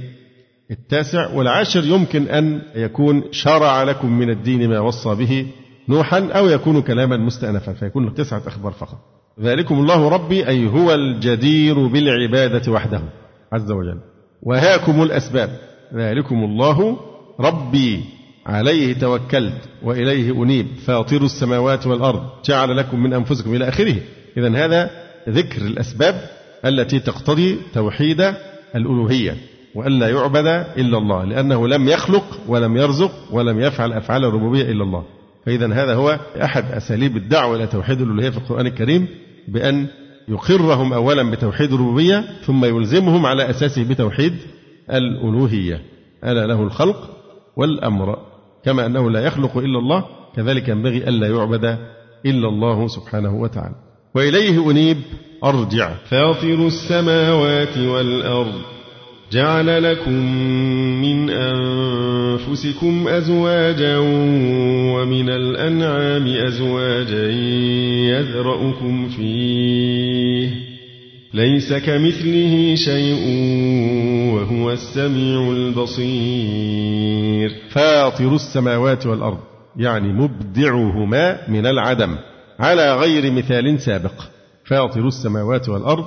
[0.71, 1.35] التاسع.
[1.35, 5.47] والعاشر يمكن أن يكون شرع لكم من الدين ما وصى به
[5.89, 8.99] نوحا أو يكون كلاما مستأنفا فيكون تسعة أخبار فقط.
[9.41, 13.03] ذلكم الله ربي أي هو الجدير بالعبادة وحده
[13.53, 14.01] عز وجل.
[14.43, 15.51] وهاكم الأسباب.
[15.95, 16.99] ذلكم الله
[17.41, 18.05] ربي
[18.47, 20.67] عليه توكلت وإليه أنيب.
[20.87, 23.97] فاطر السماوات والأرض جعل لكم من أنفسكم إلى آخره.
[24.37, 24.91] إذا هذا
[25.29, 26.31] ذكر الأسباب
[26.65, 28.33] التي تقتضي توحيد
[28.75, 29.37] الألوهية
[29.75, 30.47] وألا يعبد
[30.77, 35.05] إلا الله لأنه لم يخلق ولم يرزق ولم يفعل أفعال الربوبية إلا الله.
[35.47, 39.09] فإذا هذا هو أحد أساليب الدعوة إلى توحيد الألوهية في القرآن الكريم
[39.49, 39.87] بأن
[40.29, 44.35] يقرهم أولا بتوحيد الربوبية ثم يلزمهم على أساسه بتوحيد
[44.91, 45.83] الألوهية.
[46.25, 47.16] ألا له الخلق
[47.57, 48.19] والأمر
[48.65, 50.05] كما أنه لا يخلق إلا الله
[50.37, 51.65] كذلك ينبغي ألا يعبد
[52.27, 53.75] إلا الله سبحانه وتعالى.
[54.15, 54.97] وإليه أنيب
[55.45, 55.95] أرجع.
[56.11, 58.55] فاطر السماوات والأرض
[59.33, 60.13] جعل لكم
[61.03, 63.99] من أنفسكم أزواجا
[64.95, 67.31] ومن الأنعام أزواجا
[68.11, 70.66] يذرأكم فيه.
[71.35, 73.25] ليس كمثله شيء
[74.35, 77.51] وهو السميع البصير.
[77.71, 79.39] فاطر السماوات والأرض
[79.77, 82.17] يعني مبدعهما من العدم
[82.59, 84.13] على غير مثال سابق.
[84.65, 86.05] فاطر السماوات والأرض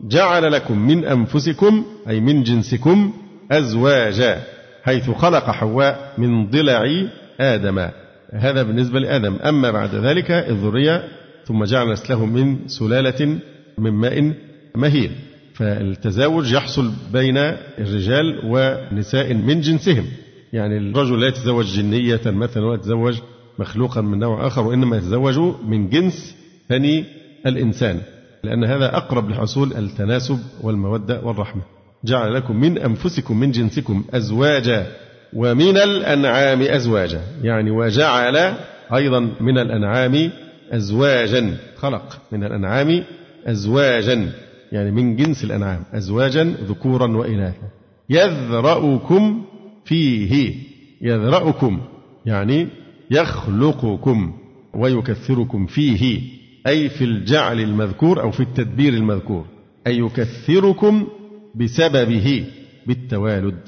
[0.00, 3.12] جعل لكم من أنفسكم أي من جنسكم
[3.52, 4.42] أزواجا
[4.82, 7.06] حيث خلق حواء من ضلع
[7.40, 7.88] آدم.
[8.32, 9.36] هذا بالنسبة لآدم.
[9.36, 11.02] أما بعد ذلك الذرية
[11.44, 13.38] ثم جعل نسله من سلالة
[13.78, 14.32] من ماء
[14.78, 15.10] مهين
[15.54, 17.36] فالتزاوج يحصل بين
[17.78, 20.04] الرجال ونساء من جنسهم.
[20.52, 23.18] يعني الرجل لا يتزوج جنية مثلا ولا يتزوج
[23.58, 26.36] مخلوقا من نوع آخر وإنما يتزوج من جنس
[26.70, 27.04] بني
[27.46, 28.00] الإنسان.
[28.44, 31.62] لأن هذا أقرب لحصول التناسب والمودة والرحمة.
[32.04, 34.86] جعل لكم من أنفسكم من جنسكم أزواجا
[35.32, 37.20] ومن الأنعام أزواجا.
[37.42, 38.54] يعني وجعل
[38.94, 40.30] أيضا من الأنعام
[40.72, 41.56] أزواجا.
[41.76, 43.04] خلق من الأنعام
[43.46, 44.32] أزواجا.
[44.72, 47.68] يعني من جنس الأنعام أزواجا ذكورا وإناثا
[48.10, 49.44] يذرأكم
[49.84, 50.54] فيه
[51.02, 51.80] يذرأكم
[52.26, 52.68] يعني
[53.10, 54.32] يخلقكم
[54.74, 56.20] ويكثركم فيه
[56.66, 59.44] أي في الجعل المذكور أو في التدبير المذكور
[59.86, 61.06] أي يكثركم
[61.54, 62.44] بسببه
[62.86, 63.58] بالتوالد.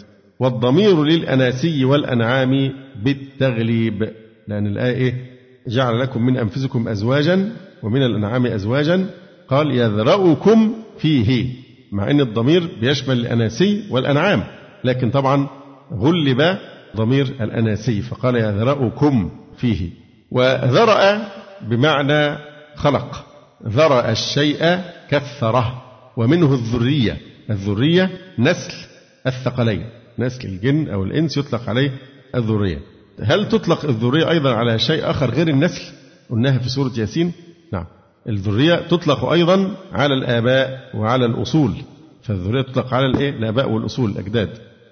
[0.41, 4.09] والضمير للأناسي والأنعام بالتغليب
[4.49, 5.15] لأن الآية إيه؟
[5.69, 9.07] جعل لكم من أنفسكم أزواجا ومن الأنعام أزواجا.
[9.49, 11.47] قال يذرأكم فيه.
[11.93, 14.45] مع أن الضمير بيشمل الأناسي والأنعام
[14.85, 15.49] لكن طبعا
[15.93, 16.59] غلب
[16.97, 19.91] ضمير الأناسي فقال يذرأكم فيه.
[20.31, 21.29] وذرأ
[21.63, 22.39] بمعنى
[22.77, 23.27] خلق.
[23.67, 25.83] ذرأ الشيء كثره
[26.17, 27.17] ومنه الذرية.
[27.51, 28.73] الذرية نسل
[29.27, 29.87] الثقلين.
[30.19, 31.91] نسل الجن أو الإنس يطلق عليه
[32.35, 32.79] الذرية.
[33.23, 35.83] هل تطلق الذرية أيضا على شيء آخر غير النسل؟
[36.31, 37.33] قلناها في سورة ياسين؟
[37.73, 37.87] نعم.
[38.29, 41.73] الذرية تطلق أيضا على الآباء وعلى الأصول.
[42.23, 44.49] فالذرية تطلق على الإيه؟ الآباء والأصول الأجداد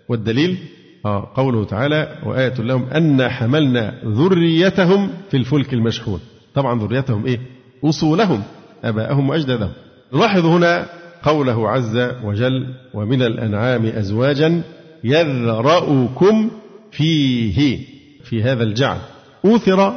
[0.08, 0.58] والدليل؟
[1.06, 6.20] آه قوله تعالى وآية لهم أن حملنا ذريتهم في الفلك المشحون.
[6.54, 7.40] طبعا ذريتهم إيه؟
[7.84, 8.42] أصولهم
[8.84, 9.72] أباءهم وأجدادهم.
[10.14, 10.86] نلاحظ هنا
[11.22, 14.62] قوله عز وجل ومن الأنعام أزواجا
[15.04, 16.50] يذرأكم
[16.90, 17.78] فيه
[18.24, 18.98] في هذا الجعل.
[19.44, 19.92] أوثر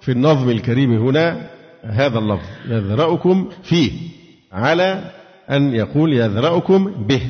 [0.00, 1.55] في النظم الكريم هنا
[1.90, 3.90] هذا اللفظ يذرأكم فيه
[4.52, 5.10] على
[5.50, 7.20] أن يقول يذرأكم به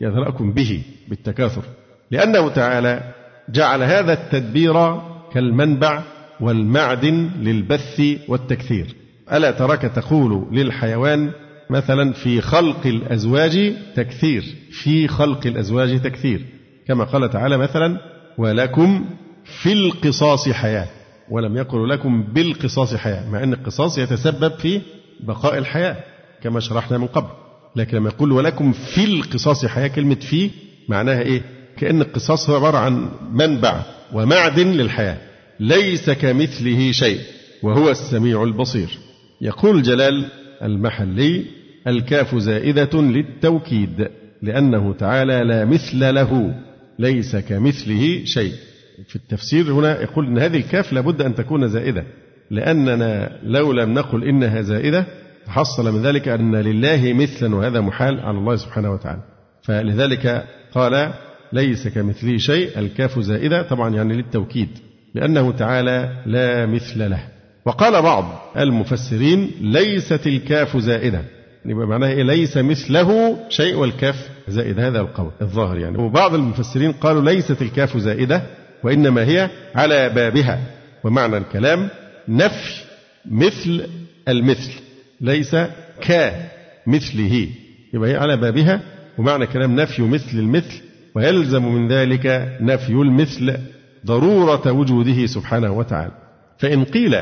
[0.00, 1.62] يذرأكم به بالتكاثر.
[2.10, 3.14] لأنه تعالى
[3.48, 5.00] جعل هذا التدبير
[5.32, 6.02] كالمنبع
[6.40, 8.86] والمعدن للبث والتكثير.
[9.32, 11.30] ألا تراك تقول للحيوان
[11.70, 16.46] مثلا في خلق الأزواج تكثير في خلق الأزواج تكثير.
[16.88, 18.00] كما قال تعالى مثلا
[18.38, 19.04] ولكم
[19.44, 20.88] في القصاص حياة.
[21.30, 24.80] ولم يقل لكم بالقصاص حياة مع أن القصاص يتسبب في
[25.20, 25.96] بقاء الحياة
[26.42, 27.28] كما شرحنا من قبل.
[27.76, 30.50] لكن لما يقول ولكم في القصاص حياة كلمة في
[30.88, 31.42] معناها إيه؟
[31.76, 35.16] كأن القصاص هو عبارة عن منبع ومعدن للحياة
[35.60, 37.20] ليس كمثله شيء
[37.62, 38.98] وهو السميع البصير.
[39.40, 40.26] يقول جلال
[40.62, 41.44] المحلي
[41.86, 44.08] الكاف زائدة للتوكيد
[44.42, 46.54] لأنه تعالى لا مثل له
[46.98, 48.52] ليس كمثله شيء.
[49.08, 52.04] في التفسير هنا يقول أن هذه الكاف لابد أن تكون زائدة
[52.50, 55.06] لأننا لو لم نقل إنها زائدة
[55.48, 59.20] حصل من ذلك أن لله مثلا وهذا محال على الله سبحانه وتعالى.
[59.62, 61.12] فلذلك قال
[61.52, 64.68] ليس كمثله شيء الكاف زائدة طبعا يعني للتوكيد
[65.14, 67.22] لأنه تعالى لا مثل له.
[67.64, 68.24] وقال بعض
[68.56, 71.22] المفسرين ليست الكاف زائدة.
[71.64, 74.80] يبقى معناها إيه؟ ليس مثله شيء والكاف زائد.
[74.80, 75.98] هذا القول الظاهر يعني.
[75.98, 78.42] وبعض المفسرين قالوا ليست الكاف زائدة.
[78.84, 80.60] وإنما هي على بابها.
[81.04, 81.88] ومعنى الكلام
[82.28, 82.80] نفي
[83.30, 83.86] مثل
[84.28, 84.70] المثل
[85.20, 85.56] ليس
[86.00, 87.48] كمثله.
[87.94, 88.80] يبقى هي على بابها
[89.18, 90.80] ومعنى كلام نفي مثل المثل
[91.14, 93.56] ويلزم من ذلك نفي المثل
[94.06, 96.12] ضرورة وجوده سبحانه وتعالى.
[96.58, 97.16] فإن قيل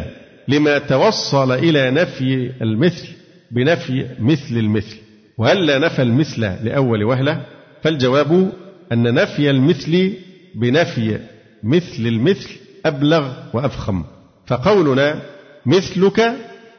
[0.48, 3.08] لما توصل إلى نفي المثل
[3.50, 4.96] بنفي مثل المثل
[5.38, 7.40] وهل لا نفى المثل لأول وهلة؟
[7.82, 8.52] فالجواب
[8.92, 10.12] أن نفي المثل
[10.54, 11.18] بنفي
[11.62, 12.50] مثل المثل
[12.86, 14.04] أبلغ وأفخم.
[14.46, 15.22] فقولنا
[15.66, 16.20] مثلك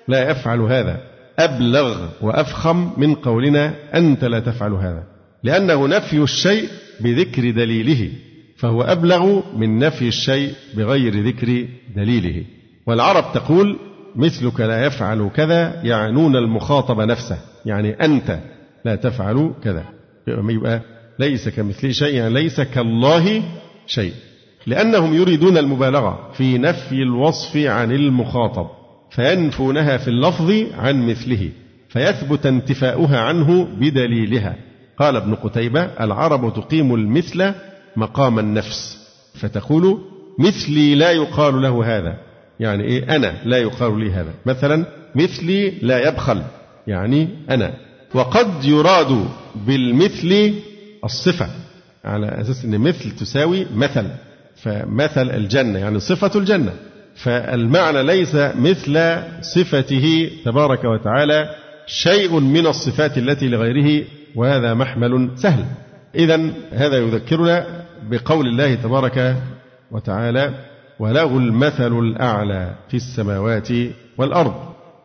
[0.07, 1.01] لا يفعل هذا.
[1.39, 5.03] أبلغ وأفخم من قولنا أنت لا تفعل هذا.
[5.43, 8.11] لأنه نفي الشيء بذكر دليله
[8.57, 12.45] فهو أبلغ من نفي الشيء بغير ذكر دليله.
[12.87, 13.79] والعرب تقول
[14.15, 18.39] مثلك لا يفعل كذا يعنون المخاطب نفسه يعني أنت
[18.85, 19.85] لا تفعل كذا.
[20.27, 20.81] يبقى
[21.19, 23.43] ليس كمثله شيء يعني ليس كالله
[23.87, 24.13] شيء.
[24.67, 28.67] لأنهم يريدون المبالغة في نفي الوصف عن المخاطب
[29.11, 31.49] فينفونها في اللفظ عن مثله
[31.89, 34.55] فيثبت انتفاؤها عنه بدليلها.
[34.97, 37.53] قال ابن قتيبة العرب تقيم المثل
[37.95, 38.97] مقام النفس.
[39.35, 39.99] فتقول
[40.39, 42.17] مثلي لا يقال له هذا.
[42.59, 44.33] يعني إيه؟ أنا لا يقال لي هذا.
[44.45, 46.41] مثلا مثلي لا يبخل.
[46.87, 47.73] يعني أنا.
[48.13, 50.53] وقد يراد بالمثل
[51.03, 51.49] الصفة
[52.05, 54.07] على أساس أن مثل تساوي مثل.
[54.61, 56.73] فمثل الجنة يعني صفة الجنة.
[57.15, 61.49] فالمعنى ليس مثل صفته تبارك وتعالى
[61.85, 65.65] شيء من الصفات التي لغيره وهذا محمل سهل.
[66.15, 69.35] إذا هذا يذكرنا بقول الله تبارك
[69.91, 70.53] وتعالى
[70.99, 73.69] وله المثل الأعلى في السماوات
[74.17, 74.53] والأرض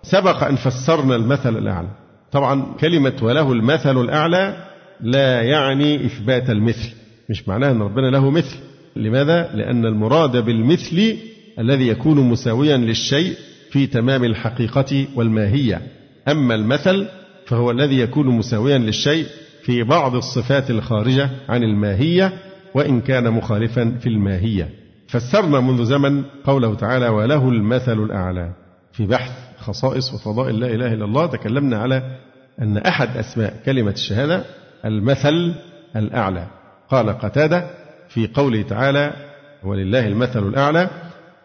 [0.02, 1.88] سبق أن فسرنا المثل الأعلى.
[2.32, 4.56] طبعا كلمة وله المثل الأعلى
[5.00, 6.92] لا يعني إثبات المثل
[7.30, 8.56] مش معناها أن ربنا له مثل.
[8.96, 11.16] لماذا؟ لأن المراد بالمثل
[11.58, 13.34] الذي يكون مساويا للشيء
[13.70, 15.82] في تمام الحقيقة والماهية.
[16.28, 17.06] أما المثل
[17.46, 19.26] فهو الذي يكون مساويا للشيء
[19.62, 22.32] في بعض الصفات الخارجة عن الماهية
[22.74, 24.70] وإن كان مخالفا في الماهية.
[25.08, 28.52] فسرنا منذ زمن قوله تعالى وله المثل الأعلى
[28.92, 32.02] في بحث خصائص وفضائل لا إله إلا الله تكلمنا على
[32.62, 34.44] أن أحد أسماء كلمة الشهادة
[34.84, 35.54] المثل
[35.96, 36.46] الأعلى.
[36.88, 37.83] قال قتادة
[38.14, 39.12] في قوله تعالى
[39.64, 40.90] ولله المثل الأعلى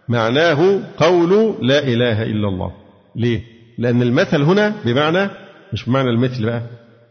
[0.09, 2.71] معناه قول لا إله إلا الله
[3.15, 3.41] ليه؟
[3.77, 5.29] لأن المثل هنا بمعنى
[5.73, 6.61] مش بمعنى المثل بقى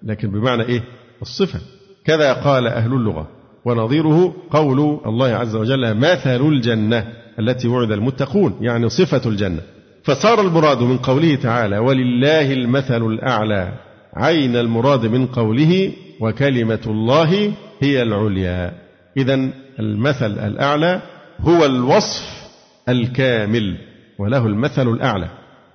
[0.02, 0.82] لكن بمعنى إيه؟
[1.22, 1.60] الصفة
[2.04, 3.28] كذا قال أهل اللغة
[3.64, 9.60] ونظيره قول الله عز وجل مثل الجنة التي وعد المتقون يعني صفة الجنة
[10.04, 13.72] فصار المراد من قوله تعالى ولله المثل الأعلى
[14.14, 21.00] عين المراد من قوله وكلمة الله هي العليا إذا المثل الأعلى
[21.40, 22.48] هو الوصف
[22.88, 23.76] الكامل
[24.18, 25.28] وله المثل الأعلى.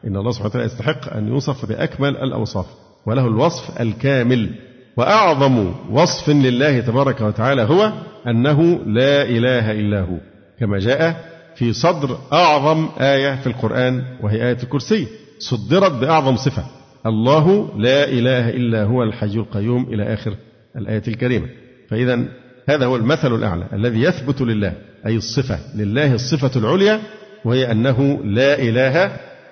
[0.07, 2.65] إن الله سبحانه وتعالى يستحق أن يوصف بأكمل الأوصاف
[3.05, 4.49] وله الوصف الكامل.
[4.97, 7.91] وأعظم وصف لله تبارك وتعالى هو
[8.27, 10.17] أنه لا إله إلا هو
[10.59, 11.15] كما جاء
[11.55, 15.07] في صدر أعظم آية في القرآن وهي آية الكرسي
[15.39, 16.63] صدرت بأعظم صفة
[17.05, 20.35] الله لا إله إلا هو الحي القيوم إلى آخر
[20.77, 21.47] الآية الكريمة.
[21.89, 22.25] فإذا
[22.69, 24.73] هذا هو المثل الأعلى الذي يثبت لله
[25.05, 26.99] أي الصفة لله الصفة العليا
[27.45, 29.05] وهي أنه لا إله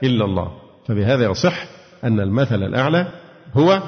[0.03, 0.51] إلا الله.
[0.87, 1.65] فبهذا يصح
[2.03, 3.07] أن المثل الأعلى
[3.53, 3.81] هو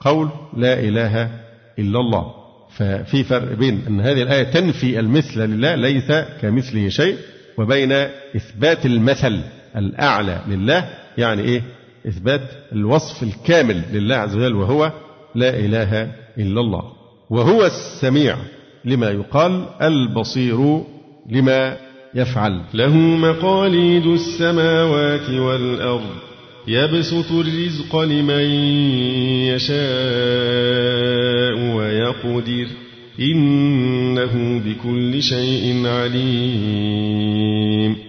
[0.00, 1.30] قول لا إله
[1.78, 2.32] إلا الله.
[2.76, 6.12] ففي فرق بين أن هذه الآية تنفي المثل لله ليس
[6.42, 7.16] كمثله شيء
[7.58, 7.92] وبين
[8.36, 9.40] إثبات المثل
[9.76, 11.62] الأعلى لله يعني إيه؟
[12.08, 12.40] إثبات
[12.72, 14.92] الوصف الكامل لله عز وجل وهو
[15.34, 16.02] لا إله
[16.38, 16.82] إلا الله.
[17.30, 18.36] وهو السميع
[18.86, 20.80] لما يقال البصير
[21.30, 21.76] لما
[22.14, 22.60] يفعل.
[22.74, 26.10] له مقاليد السماوات والأرض
[26.68, 28.44] يبسط الرزق لمن
[29.54, 29.76] يشاء
[31.76, 32.66] ويقدر.
[33.20, 37.16] إنه بكل شيء عليم.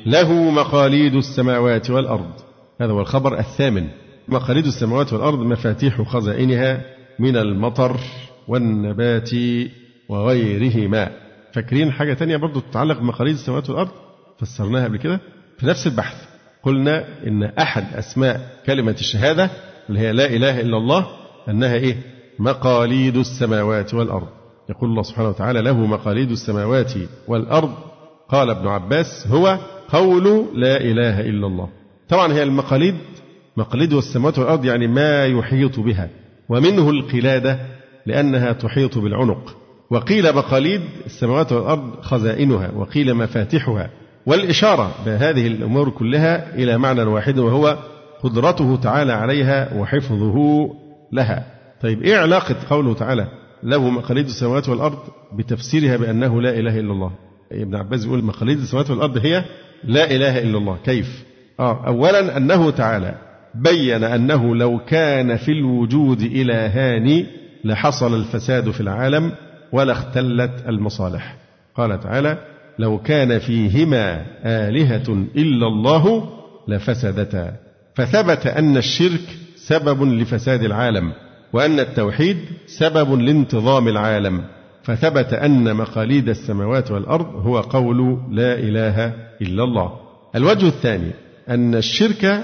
[0.05, 2.31] له مقاليد السماوات والأرض.
[2.81, 3.87] هذا هو الخبر الثامن.
[4.27, 6.81] مقاليد السماوات والأرض مفاتيح خزائنها
[7.19, 7.99] من المطر
[8.47, 9.29] والنبات.
[10.09, 11.09] وغيرهما.
[11.53, 13.91] فاكرين حاجة تانية برضو تتعلق بمقاليد السماوات والأرض؟
[14.39, 15.19] فسرناها قبل كده
[15.57, 16.15] في نفس البحث.
[16.63, 19.49] قلنا إن أحد أسماء كلمة الشهادة
[19.89, 21.07] اللي هي لا إله إلا الله
[21.49, 21.97] أنها إيه؟
[22.39, 24.27] مقاليد السماوات والأرض.
[24.69, 26.93] يقول الله سبحانه وتعالى له مقاليد السماوات
[27.27, 27.73] والأرض.
[28.29, 29.57] قال ابن عباس هو
[29.89, 31.69] قول لا إله إلا الله.
[32.09, 32.95] طبعا هي المقاليد
[33.57, 36.09] مقاليد السماوات والأرض يعني ما يحيط بها.
[36.49, 37.59] ومنه القلادة
[38.05, 39.55] لأنها تحيط بالعنق.
[39.89, 43.89] وقيل مقاليد السماوات والأرض خزائنها وقيل مفاتحها
[44.25, 47.77] والإشارة بهذه الأمور كلها إلى معنى واحد وهو
[48.23, 50.69] قدرته تعالى عليها وحفظه
[51.11, 51.45] لها.
[51.81, 53.27] طيب إيه علاقة قوله تعالى
[53.63, 54.97] له مقاليد السماوات والأرض
[55.37, 57.11] بتفسيرها بأنه لا إله إلا الله؟
[57.51, 59.43] ابن عباس يقول مقاليد السماوات والأرض هي
[59.83, 60.77] لا إله إلا الله.
[60.83, 61.23] كيف؟
[61.59, 63.15] آه أولا أنه تعالى
[63.55, 67.25] بين أنه لو كان في الوجود إلهان
[67.63, 69.31] لحصل الفساد في العالم
[69.71, 71.35] ولا اختلت المصالح.
[71.75, 72.37] قال تعالى
[72.79, 76.29] لو كان فيهما آلهة إلا الله
[76.67, 77.53] لفسدتا.
[77.95, 79.21] فثبت أن الشرك
[79.55, 81.11] سبب لفساد العالم
[81.53, 84.43] وأن التوحيد سبب لانتظام العالم.
[84.83, 89.91] فثبت أن مقاليد السماوات والأرض هو قول لا إله إلا الله.
[90.35, 91.11] الوجه الثاني
[91.49, 92.43] أن الشرك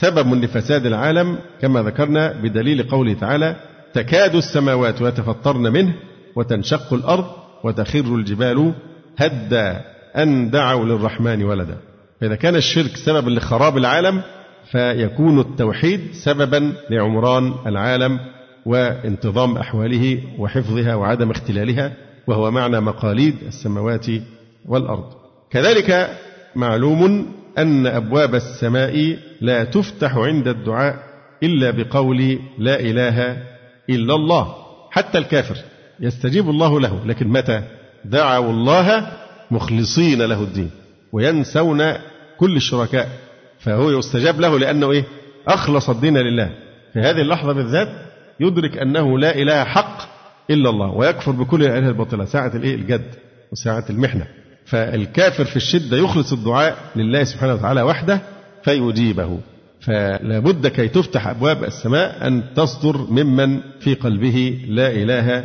[0.00, 3.56] سبب لفساد العالم كما ذكرنا بدليل قوله تعالى
[3.94, 5.94] تكاد السماوات يتفطرن منه
[6.38, 7.26] وتنشق الأرض
[7.64, 8.72] وتخر الجبال
[9.16, 9.84] هدا
[10.16, 11.76] أن دعوا للرحمن ولدا.
[12.20, 14.22] فإذا كان الشرك سببا لخراب العالم
[14.70, 18.20] فيكون التوحيد سببا لعمران العالم
[18.66, 21.92] وانتظام أحواله وحفظها وعدم اختلالها
[22.26, 24.06] وهو معنى مقاليد السماوات
[24.66, 25.12] والأرض.
[25.50, 26.18] كذلك
[26.56, 27.26] معلوم
[27.58, 30.96] أن أبواب السماء لا تفتح عند الدعاء
[31.42, 33.42] إلا بقول لا إله
[33.90, 34.54] إلا الله
[34.90, 35.56] حتى الكافر.
[36.00, 37.62] يستجيب الله له لكن متى؟
[38.04, 39.12] دعوا الله
[39.50, 40.70] مخلصين له الدين
[41.12, 41.92] وينسون
[42.38, 43.08] كل الشركاء
[43.58, 45.04] فهو يستجاب له لأنه إيه؟
[45.48, 46.50] أخلص الدين لله.
[46.92, 47.88] في هذه اللحظة بالذات
[48.40, 49.98] يدرك أنه لا إله حق
[50.50, 53.14] إلا الله ويكفر بكل الآلهة الباطلة ساعة الإيه؟ الجد
[53.52, 54.26] وساعة المحنة.
[54.64, 58.20] فالكافر في الشدة يخلص الدعاء لله سبحانه وتعالى وحده
[58.64, 59.38] فيجيبه.
[59.80, 65.44] فلا بد كي تفتح أبواب السماء أن تصدر ممن في قلبه لا إله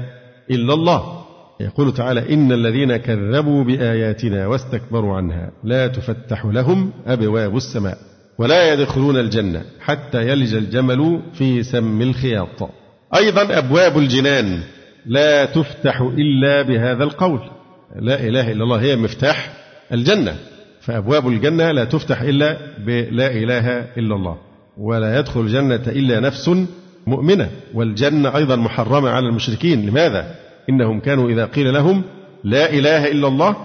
[0.52, 1.24] إلا الله.
[1.60, 7.98] يقول تعالى إن الذين كذبوا بآياتنا واستكبروا عنها لا تفتح لهم أبواب السماء
[8.38, 12.70] ولا يدخلون الجنة حتى يلج الجمل في سم الخياط.
[13.16, 14.60] أيضا أبواب الجنان
[15.06, 17.40] لا تفتح إلا بهذا القول.
[18.00, 19.54] لا إله إلا الله هي مفتاح
[19.92, 20.36] الجنة.
[20.82, 23.68] فأبواب الجنة لا تفتح إلا بلا إله
[23.98, 24.38] إلا الله.
[24.78, 26.50] ولا يدخل الجنة إلا نفس
[27.08, 29.86] مؤمنة والجنة أيضا محرمة على المشركين.
[29.86, 30.36] لماذا؟
[30.70, 32.04] إنهم كانوا إذا قيل لهم
[32.44, 33.56] لا إله إلا الله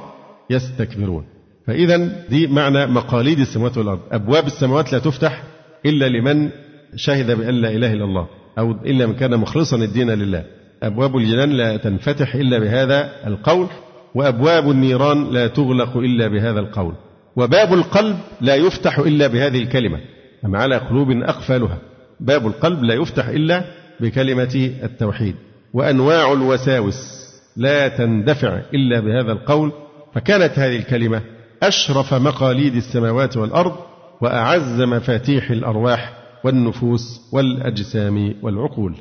[0.51, 1.24] يستكبرون.
[1.66, 1.97] فإذا
[2.30, 4.01] دي معنى مقاليد السماوات والأرض.
[4.12, 5.43] أبواب السماوات لا تفتح
[5.86, 6.51] إلا لمن
[6.97, 8.26] شهد بأن لا إله إلا الله
[8.59, 10.45] أو إلا من كان مخلصا الدين لله.
[10.82, 13.66] أبواب الجنان لا تنفتح إلا بهذا القول
[14.14, 16.95] وأبواب النيران لا تغلق إلا بهذا القول
[17.36, 20.01] وباب القلب لا يفتح إلا بهذه الكلمة.
[20.45, 21.78] أم على قلوب أقفالها
[22.21, 23.64] باب القلب لا يفتح إلا
[24.01, 25.35] بكلمة التوحيد
[25.75, 27.19] وأنواع الوساوس
[27.57, 29.73] لا تندفع إلا بهذا القول
[30.14, 31.23] فكانت هذه الكلمة
[31.62, 33.77] أشرف مقاليد السماوات والأرض
[34.21, 36.12] وأعز مفاتيح الأرواح
[36.45, 38.95] والنفوس والأجسام والعقول.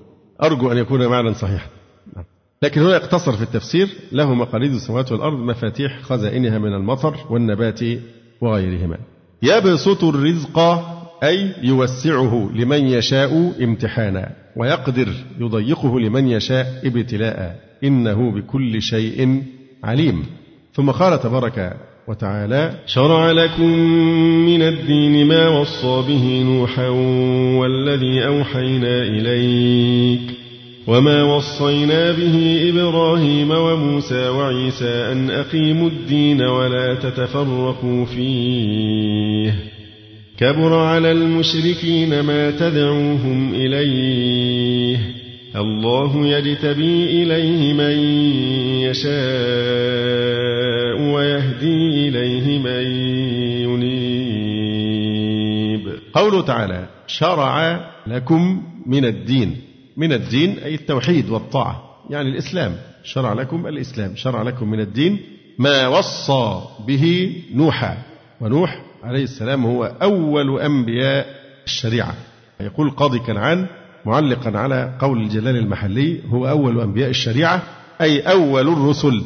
[0.44, 1.68] أرجو أن يكون معنى صحيحا
[2.62, 7.80] لكن هنا اقتصر في التفسير له مقاليد السماوات والأرض مفاتيح خزائنها من المطر والنبات
[8.42, 8.98] وغيرهما.
[9.44, 10.60] يبسط الرزق
[11.24, 15.08] أي يوسعه لمن يشاء امتحانا ويقدر
[15.40, 19.44] يضيقه لمن يشاء ابتلاء إنه بكل شيء
[19.84, 20.26] عليم.
[20.74, 23.70] ثم قال تبارك وتعالى شرع لكم
[24.46, 26.88] من الدين ما وصى به نوحا
[27.60, 30.22] والذي أوحينا إليك
[30.88, 39.77] وما وصينا به إبراهيم وموسى وعيسى أن أقيموا الدين ولا تتفرقوا فيه.
[40.38, 45.00] كبر على المشركين ما تدعوهم إليه.
[45.56, 48.00] الله يجتبي إليه من
[48.82, 49.12] يشاء
[51.14, 52.86] ويهدي إليه من
[55.04, 55.90] ينيب.
[56.14, 59.56] قوله تعالى شرع لكم من الدين.
[59.98, 61.84] من الدين أي التوحيد والطاعة.
[62.10, 62.76] يعني الإسلام.
[63.04, 64.16] شرع لكم الإسلام.
[64.16, 65.20] شرع لكم من الدين
[65.58, 67.98] ما وصى به نوحا.
[68.42, 71.26] ونوح عليه السلام هو أول أنبياء
[71.66, 72.14] الشريعة.
[72.60, 73.68] يقول قاضي كنعان
[74.06, 77.64] معلقا على قول الجلال المحلي هو أول أنبياء الشريعة
[78.02, 79.24] أي أول الرسل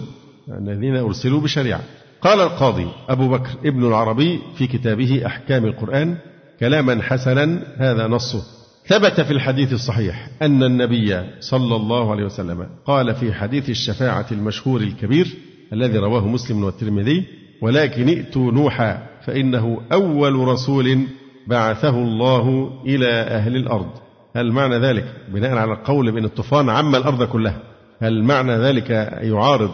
[0.49, 1.81] الذين أرسلوا بشريعة
[2.21, 6.17] قال القاضي أبو بكر ابن العربي في كتابه أحكام القرآن
[6.59, 8.43] كلاما حسنا هذا نصه.
[8.85, 14.81] ثبت في الحديث الصحيح أن النبي صلى الله عليه وسلم قال في حديث الشفاعة المشهور
[14.81, 15.27] الكبير
[15.73, 17.23] الذي رواه مسلم والترمذي
[17.61, 21.07] ولكن ائتوا نوحا فإنه أول رسول
[21.47, 23.89] بعثه الله إلى أهل الأرض.
[24.35, 27.59] هل معنى ذلك؟ بناء على القول بأن الطوفان عم الأرض كلها.
[28.01, 28.89] هل معنى ذلك
[29.21, 29.71] يعارض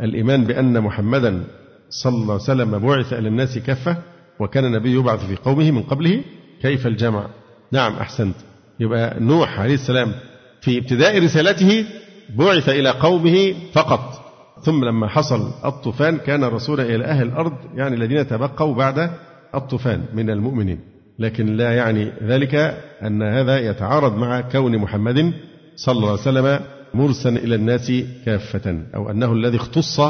[0.00, 1.44] الإيمان بأن محمدا
[1.90, 3.96] صلى الله عليه وسلم بعث إلى الناس كافة
[4.40, 6.22] وكان النبي يبعث في قومه من قبله؟
[6.62, 7.26] كيف الجمع؟
[7.72, 8.34] نعم أحسنت.
[8.80, 10.12] يبقى نوح عليه السلام
[10.60, 11.84] في ابتداء رسالته
[12.36, 14.19] بعث إلى قومه فقط.
[14.62, 19.10] ثم لما حصل الطوفان كان رسولا إلى أهل الأرض يعني الذين تبقوا بعد
[19.54, 20.80] الطوفان من المؤمنين.
[21.18, 22.54] لكن لا يعني ذلك
[23.02, 25.32] أن هذا يتعارض مع كون محمد
[25.76, 26.60] صلى الله عليه وسلم
[26.94, 27.92] مرسلا إلى الناس
[28.26, 30.00] كافة أو أنه الذي اختص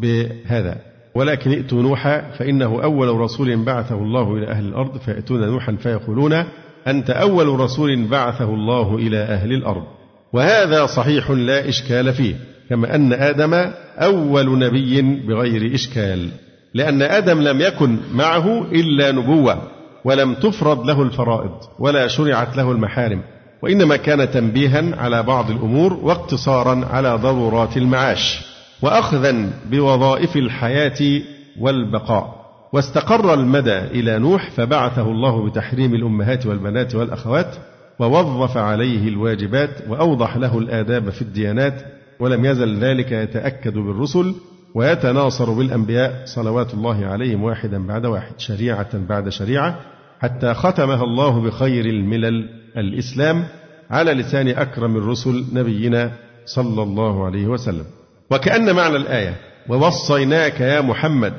[0.00, 0.76] بهذا.
[1.14, 6.44] ولكن ائتوا نوحا فإنه أول رسول بعثه الله إلى أهل الأرض فيأتون نوحا فيقولون
[6.86, 9.84] أنت أول رسول بعثه الله إلى أهل الأرض.
[10.32, 12.51] وهذا صحيح لا إشكال فيه.
[12.72, 13.54] كما أن آدم
[13.98, 16.28] أول نبي بغير إشكال
[16.74, 19.62] لأن آدم لم يكن معه إلا نبوة
[20.04, 23.22] ولم تفرض له الفرائض ولا شرعت له المحارم
[23.62, 28.40] وإنما كان تنبيها على بعض الأمور واقتصارا على ضرورات المعاش
[28.82, 31.20] وأخذا بوظائف الحياة
[31.60, 32.42] والبقاء.
[32.72, 37.54] واستقر المدى إلى نوح فبعثه الله بتحريم الأمهات والبنات والأخوات
[37.98, 41.82] ووظف عليه الواجبات وأوضح له الآداب في الديانات
[42.22, 44.34] ولم يزل ذلك يتأكد بالرسل
[44.74, 49.80] ويتناصر بالأنبياء صلوات الله عليهم واحدا بعد واحد شريعة بعد شريعة
[50.20, 53.44] حتى ختمها الله بخير الملل الإسلام
[53.90, 56.12] على لسان أكرم الرسل نبينا
[56.46, 57.84] صلى الله عليه وسلم.
[58.30, 59.36] وكأن معنى الآية
[59.68, 61.34] ووصيناك يا محمد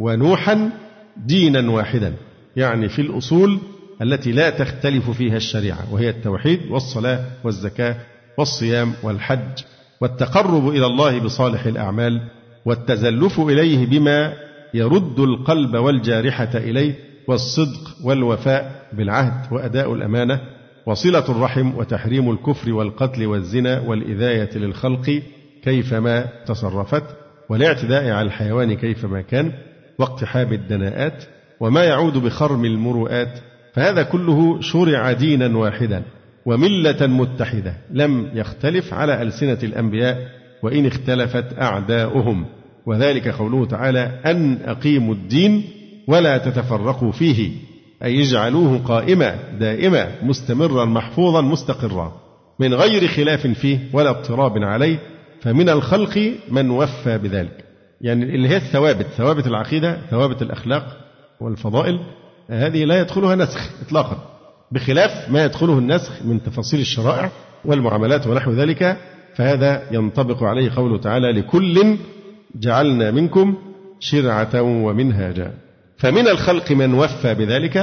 [0.00, 0.70] ونوحا
[1.16, 2.14] دينا واحدا
[2.56, 3.58] يعني في الأصول
[4.02, 7.96] التي لا تختلف فيها الشريعة وهي التوحيد والصلاة والزكاة
[8.38, 9.62] والصيام والحج.
[10.00, 12.20] والتقرب إلى الله بصالح الأعمال
[12.64, 14.32] والتزلف إليه بما
[14.74, 16.94] يرد القلب والجارحة إليه
[17.28, 20.40] والصدق والوفاء بالعهد وأداء الأمانة
[20.86, 25.22] وصلة الرحم وتحريم الكفر والقتل والزنا والإذاية للخلق
[25.64, 27.02] كيفما تصرفت
[27.48, 29.52] والاعتداء على الحيوان كيفما كان
[29.98, 31.24] واقتحام الدناءات
[31.60, 33.38] وما يعود بخرم المروءات
[33.74, 36.02] فهذا كله شرع دينا واحدا
[36.46, 40.28] وملة متحدة لم يختلف على ألسنة الأنبياء
[40.62, 42.46] وإن اختلفت أعداؤهم.
[42.86, 45.64] وذلك قوله تعالى أن أقيموا الدين
[46.08, 47.50] ولا تتفرقوا فيه.
[48.04, 52.12] أي اجعلوه قائما دائما مستمرا محفوظا مستقرا.
[52.58, 54.98] من غير خلاف فيه ولا اضطراب عليه
[55.40, 57.64] فمن الخلق من وفى بذلك.
[58.00, 60.96] يعني اللي هي الثوابت ثوابت العقيدة ثوابت الأخلاق
[61.40, 62.00] والفضائل
[62.50, 64.35] هذه لا يدخلها نسخ إطلاقا.
[64.72, 67.30] بخلاف ما يدخله النسخ من تفاصيل الشرائع
[67.64, 68.96] والمعاملات ونحو ذلك
[69.34, 71.96] فهذا ينطبق عليه قوله تعالى لكل
[72.54, 73.54] جعلنا منكم
[74.00, 75.52] شرعة ومنهاجا.
[75.98, 77.76] فمن الخلق من وفى بذلك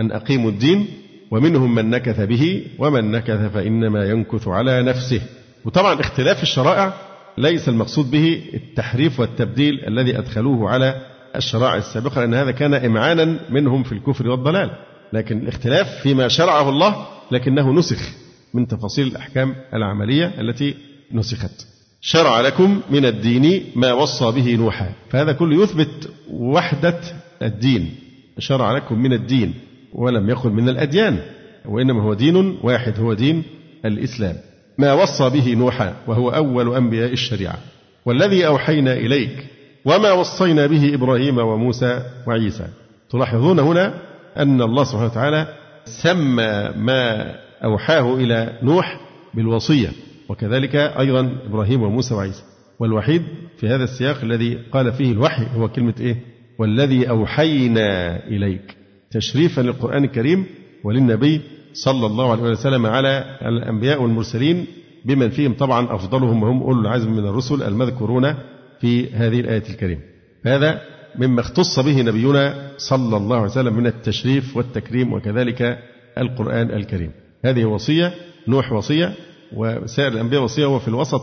[0.00, 0.86] أن أقيموا الدين
[1.30, 5.20] ومنهم من نكث به ومن نكث فإنما ينكث على نفسه.
[5.64, 6.92] وطبعا اختلاف الشرائع
[7.38, 10.94] ليس المقصود به التحريف والتبديل الذي أدخلوه على
[11.36, 14.70] الشرائع السابقة لأن هذا كان إمعانا منهم في الكفر والضلال.
[15.16, 18.12] لكن الاختلاف فيما شرعه الله لكنه نسخ
[18.54, 20.74] من تفاصيل الأحكام العملية التي
[21.12, 21.66] نسخت.
[22.00, 24.92] شرع لكم من الدين ما وصى به نوحا.
[25.10, 27.00] فهذا كله يثبت وحدة
[27.42, 27.94] الدين.
[28.38, 29.54] شرع لكم من الدين
[29.92, 31.18] ولم يقل من الأديان
[31.64, 33.42] وإنما هو دين واحد هو دين
[33.84, 34.36] الإسلام.
[34.78, 37.58] ما وصى به نوحا وهو أول أنبياء الشريعة.
[38.04, 39.46] والذي أوحينا إليك
[39.84, 42.68] وما وصينا به إبراهيم وموسى وعيسى.
[43.10, 44.05] تلاحظون هنا
[44.38, 45.48] أن الله سبحانه وتعالى
[45.84, 47.34] سمى ما
[47.64, 49.00] أوحاه إلى نوح
[49.34, 49.88] بالوصية
[50.28, 52.42] وكذلك أيضا إبراهيم وموسى وعيسى.
[52.78, 53.22] والوحيد
[53.58, 56.16] في هذا السياق الذي قال فيه الوحي هو كلمة إيه؟
[56.58, 58.76] والذي أوحينا إليك.
[59.10, 60.46] تشريفا للقرآن الكريم
[60.84, 61.40] وللنبي
[61.72, 64.66] صلى الله عليه وسلم على الأنبياء والمرسلين
[65.04, 68.34] بمن فيهم طبعا أفضلهم وهم أولو العزم من الرسل المذكورون
[68.80, 70.00] في هذه الآية الكريمة.
[70.46, 70.80] هذا
[71.18, 75.78] مما اختص به نبينا صلى الله عليه وسلم من التشريف والتكريم وكذلك
[76.18, 77.10] القرآن الكريم.
[77.44, 78.14] هذه وصية
[78.48, 79.14] نوح وصية
[79.52, 81.22] وسائر الأنبياء وصية وفي الوسط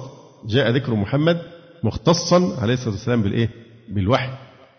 [0.50, 1.42] جاء ذكر محمد
[1.84, 3.50] مختصا عليه الصلاة والسلام بالإيه؟
[3.90, 4.30] بالوحي.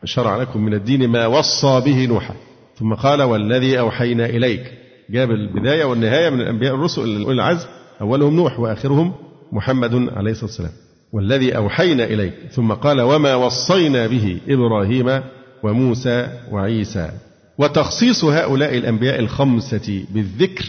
[0.05, 2.35] شرع لكم من الدين ما وصى به نوحا.
[2.79, 4.73] ثم قال والذي أوحينا إليك.
[5.11, 7.69] جاب البداية والنهاية من الأنبياء الرسل العزم
[8.01, 9.15] أولهم نوح وآخرهم
[9.53, 10.84] محمد عليه الصلاة والسلام.
[11.15, 12.33] والذي أوحينا إليك.
[12.51, 15.21] ثم قال وما وصينا به إبراهيم
[15.63, 17.11] وموسى وعيسى.
[17.59, 20.65] وتخصيص هؤلاء الأنبياء الخمسة بالذكر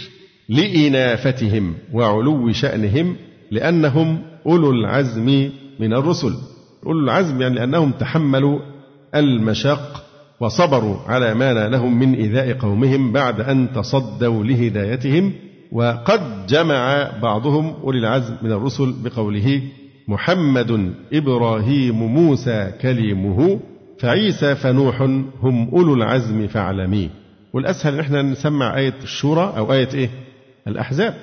[0.49, 3.15] لإنافتهم وعلو شأنهم
[3.51, 6.33] لأنهم أولو العزم من الرسل.
[6.85, 8.59] أولو العزم يعني لأنهم تحملوا
[9.15, 10.05] المشاق
[10.39, 15.33] وصبروا على ما نالهم من إيذاء قومهم بعد أن تصدوا لهدايتهم.
[15.71, 19.61] وقد جمع بعضهم أولي العزم من الرسل بقوله
[20.07, 23.59] محمد إبراهيم موسى كليمه
[23.99, 25.01] فعيسى فنوح
[25.41, 27.09] هم أولو العزم فاعلمي
[27.53, 30.09] والأسهل إن إحنا نسمع آية الشورى أو آية إيه؟
[30.67, 31.13] الأحزاب.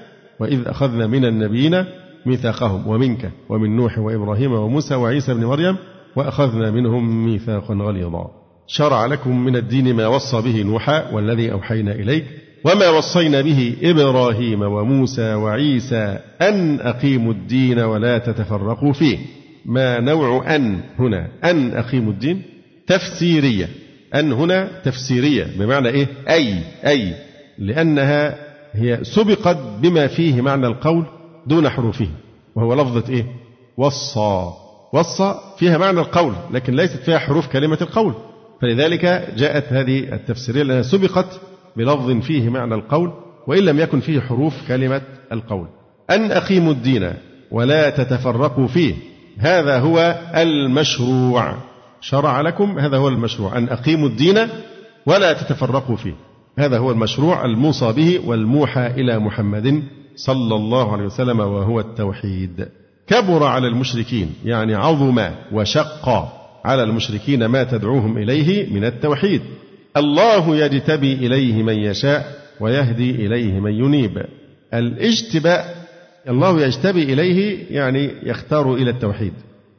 [0.40, 1.84] وإذ أخذنا من النبيين
[2.26, 5.76] ميثاقهم ومنك ومن نوح وإبراهيم وموسى وعيسى بن مريم
[6.16, 8.30] وأخذنا منهم ميثاقا غليظا.
[8.66, 12.24] شرع لكم من الدين ما وصى به نوحا والذي أوحينا إليك
[12.64, 19.18] وما وصينا به إبراهيم وموسى وعيسى أن أقيموا الدين ولا تتفرقوا فيه.
[19.66, 22.42] ما نوع أن هنا؟ أن أقيموا الدين
[22.86, 23.68] تفسيرية.
[24.14, 27.14] أن هنا تفسيرية بمعنى إيه؟ أي أي.
[27.58, 28.34] لأنها
[28.72, 31.06] هي سبقت بما فيه معنى القول
[31.46, 32.08] دون حروفه.
[32.56, 33.26] وهو لفظة إيه؟
[33.76, 34.50] وصى.
[34.92, 38.14] وصى فيها معنى القول لكن ليست فيها حروف كلمة القول.
[38.62, 39.04] فلذلك
[39.36, 41.40] جاءت هذه التفسيرية لأنها سبقت
[41.76, 43.12] بلفظ فيه معنى القول
[43.46, 45.02] وإن لم يكن فيه حروف كلمة
[45.32, 45.66] القول.
[46.10, 47.12] أن أقيموا الدين
[47.50, 48.94] ولا تتفرقوا فيه
[49.38, 51.54] هذا هو المشروع.
[52.00, 53.58] شرع لكم هذا هو المشروع.
[53.58, 54.48] أن أقيموا الدين
[55.06, 56.14] ولا تتفرقوا فيه
[56.58, 59.82] هذا هو المشروع الموصى به والموحى إلى محمد
[60.16, 62.68] صلى الله عليه وسلم وهو التوحيد.
[63.06, 66.08] كبر على المشركين يعني عظم وشق
[66.64, 69.42] على المشركين ما تدعوهم إليه من التوحيد.
[69.96, 74.22] الله يجتبي إليه من يشاء ويهدي إليه من ينيب.
[74.74, 75.76] الاجتباء
[76.28, 79.32] الله يجتبي إليه يعني يختار إلى التوحيد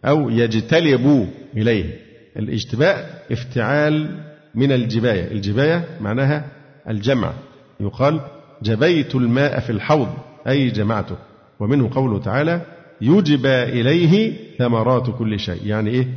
[0.06, 2.00] أو يجتلب إليه.
[2.38, 4.20] الاجتباء افتعال
[4.56, 5.32] من الجباية.
[5.32, 6.46] الجباية معناها
[6.90, 7.34] الجمع.
[7.80, 8.20] يقال
[8.64, 10.10] جبيت الماء في الحوض
[10.48, 11.16] أي جمعته.
[11.60, 12.62] ومنه قوله تعالى
[13.02, 15.60] يجبى إليه ثمرات كل شيء.
[15.66, 16.08] يعني إيه؟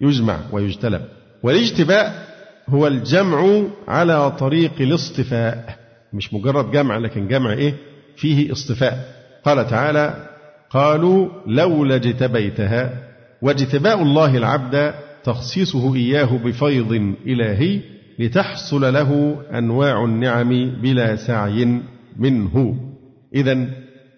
[0.00, 1.02] يجمع ويجتلب.
[1.42, 2.33] والاجتباء
[2.68, 5.78] هو الجمع على طريق الاصطفاء.
[6.12, 7.74] مش مجرد جمع لكن جمع إيه؟
[8.16, 9.14] فيه اصطفاء.
[9.44, 10.28] قال تعالى
[10.70, 13.08] قالوا لولا اجتبيتها
[13.42, 14.94] واجتباء الله العبد
[15.24, 17.80] تخصيصه إياه بفيض إلهي
[18.18, 21.80] لتحصل له أنواع النعم بلا سعي
[22.16, 22.76] منه.
[23.34, 23.66] إذا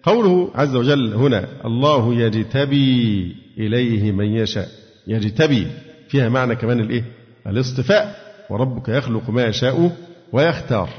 [0.03, 4.67] قوله عز وجل هنا الله يجتبي إليه من يشاء.
[5.07, 5.67] يجتبي
[6.09, 7.03] فيها معنى كمان الإيه؟
[7.47, 8.26] الاصطفاء.
[8.49, 9.91] وربك يخلق ما يشاء
[10.33, 10.89] ويختار.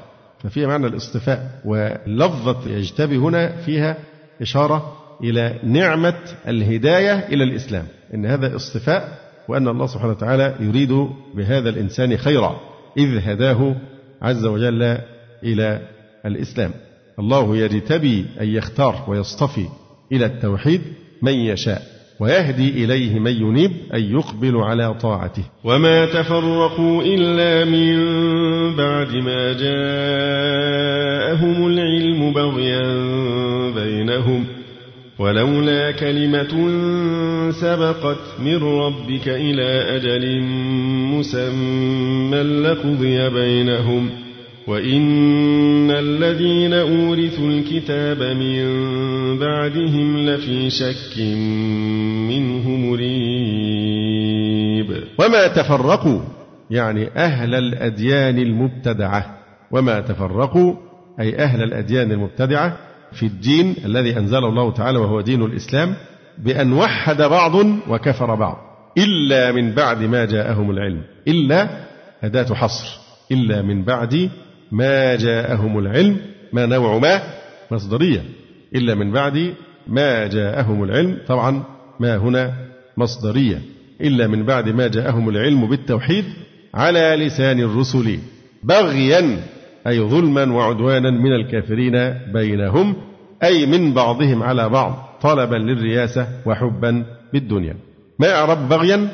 [0.42, 3.96] ففيها معنى الاصطفاء ولفظة يجتبي هنا فيها
[4.40, 6.18] إشارة إلى نعمة
[6.48, 7.86] الهداية إلى الإسلام.
[8.14, 9.18] إن هذا اصطفاء
[9.48, 10.92] وأن الله سبحانه وتعالى يريد
[11.34, 12.60] بهذا الإنسان خيرا
[12.96, 13.76] إذ هداه
[14.22, 14.98] عز وجل
[15.44, 15.80] إلى
[16.26, 16.70] الإسلام.
[17.18, 19.68] الله يجتبي أن يختار ويصطفي
[20.12, 20.80] إلى التوحيد
[21.22, 21.97] من يشاء.
[22.20, 25.44] ويهدي إليه من ينيب أن يقبل على طاعته.
[25.64, 27.96] وما تفرقوا إلا من
[28.76, 30.86] بعد ما جاءهم
[31.66, 32.82] العلم بغيا
[33.74, 34.44] بينهم.
[35.18, 36.68] ولولا كلمة
[37.50, 40.42] سبقت من ربك إلى أجل
[41.14, 44.10] مسمى لقضي بينهم.
[44.68, 48.68] وإن الذين أورثوا الكتاب من
[49.38, 51.18] بعدهم لفي شك
[52.28, 53.08] منه مريب
[55.18, 56.20] وما تفرقوا
[56.70, 59.38] يعني أهل الأديان المبتدعة.
[59.70, 60.74] وما تفرقوا
[61.20, 62.76] أي أهل الأديان المبتدعة
[63.12, 65.94] في الدين الذي أنزله الله تعالى وهو دين الإسلام
[66.38, 67.54] بأن وحد بعض
[67.88, 68.56] وكفر بعض
[68.98, 71.68] إلا من بعد ما جاءهم العلم إلا
[72.24, 72.98] أداة حصر
[73.32, 74.30] إلا من بعد
[74.72, 76.16] ما جاءهم العلم
[76.52, 77.22] ما نوع ما
[77.70, 78.24] مصدرية
[78.74, 79.54] إلا من بعد
[79.86, 81.62] ما جاءهم العلم طبعا
[82.00, 82.54] ما هنا
[82.96, 83.62] مصدرية.
[84.00, 86.24] إلا من بعد ما جاءهم العلم بالتوحيد
[86.74, 88.18] على لسان الرسل
[88.62, 89.40] بغيا
[89.86, 92.96] أي ظلما وعدوانا من الكافرين بينهم
[93.42, 97.76] أي من بعضهم على بعض طلبا للرياسة وحبا بالدنيا
[98.18, 99.08] ما إعراب بغيا؟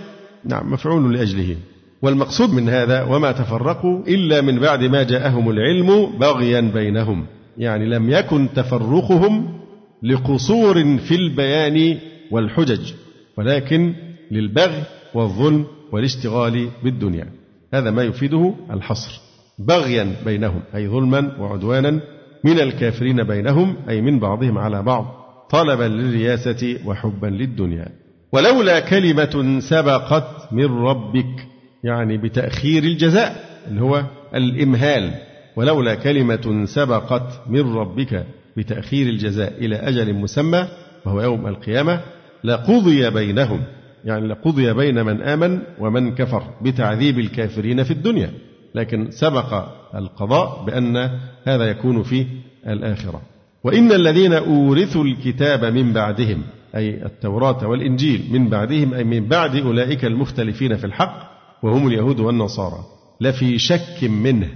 [0.45, 1.57] نعم مفعول لأجله.
[2.05, 7.27] والمقصود من هذا وما تفرقوا إلا من بعد ما جاءهم العلم بغيا بينهم.
[7.59, 9.61] يعني لم يكن تفرقهم
[10.03, 11.99] لقصور في البيان
[12.31, 12.93] والحجج
[13.39, 13.95] ولكن
[14.31, 14.83] للبغي
[15.15, 17.27] والظلم والاشتغال بالدنيا.
[17.75, 19.21] هذا ما يفيده الحصر.
[19.59, 22.01] بغيا بينهم أي ظلما وعدوانا
[22.45, 25.07] من الكافرين بينهم أي من بعضهم على بعض
[25.51, 27.89] طلبا للرياسة وحبا للدنيا.
[28.33, 31.54] ولولا كلمة سبقت من ربك
[31.85, 34.05] يعني بتأخير الجزاء اللي هو
[34.35, 35.15] الإمهال.
[35.57, 38.27] ولولا كلمة سبقت من ربك
[38.57, 40.69] بتأخير الجزاء إلى أجل مسمى
[41.05, 42.01] وهو يوم القيامة
[42.45, 43.61] لقضي بينهم.
[44.05, 48.31] يعني لقضي بين من آمن ومن كفر بتعذيب الكافرين في الدنيا.
[48.75, 49.65] لكن سبق
[49.95, 50.97] القضاء بأن
[51.45, 52.27] هذا يكون في
[52.67, 53.23] الآخرة.
[53.65, 56.43] وإن الذين أورثوا الكتاب من بعدهم
[56.77, 61.34] أي التوراة والإنجيل من بعدهم أي من بعد أولئك المختلفين في الحق
[61.65, 62.85] وهم اليهود والنصارى.
[63.21, 64.49] لفي شك منه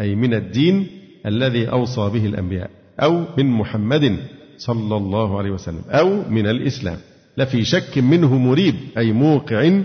[0.00, 0.86] أي من الدين
[1.26, 4.16] الذي أوصى به الأنبياء أو من محمد
[4.56, 6.96] صلى الله عليه وسلم أو من الإسلام.
[7.38, 9.80] لفي شك منه مريب أي موقع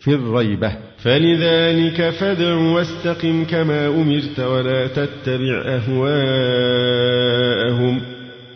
[0.00, 0.76] في الريبة.
[0.98, 6.94] فلذلك فادع واستقم كما أمرت ولا تتبع أهواءهم.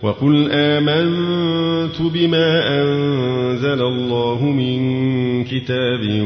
[0.03, 6.23] وقل آمنت بما أنزل الله من كتاب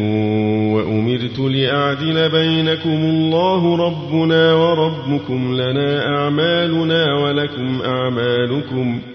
[0.74, 9.12] وأمرت لأعدل بينكم الله ربنا وربكم لنا أعمالنا ولكم أعمالكم ۖ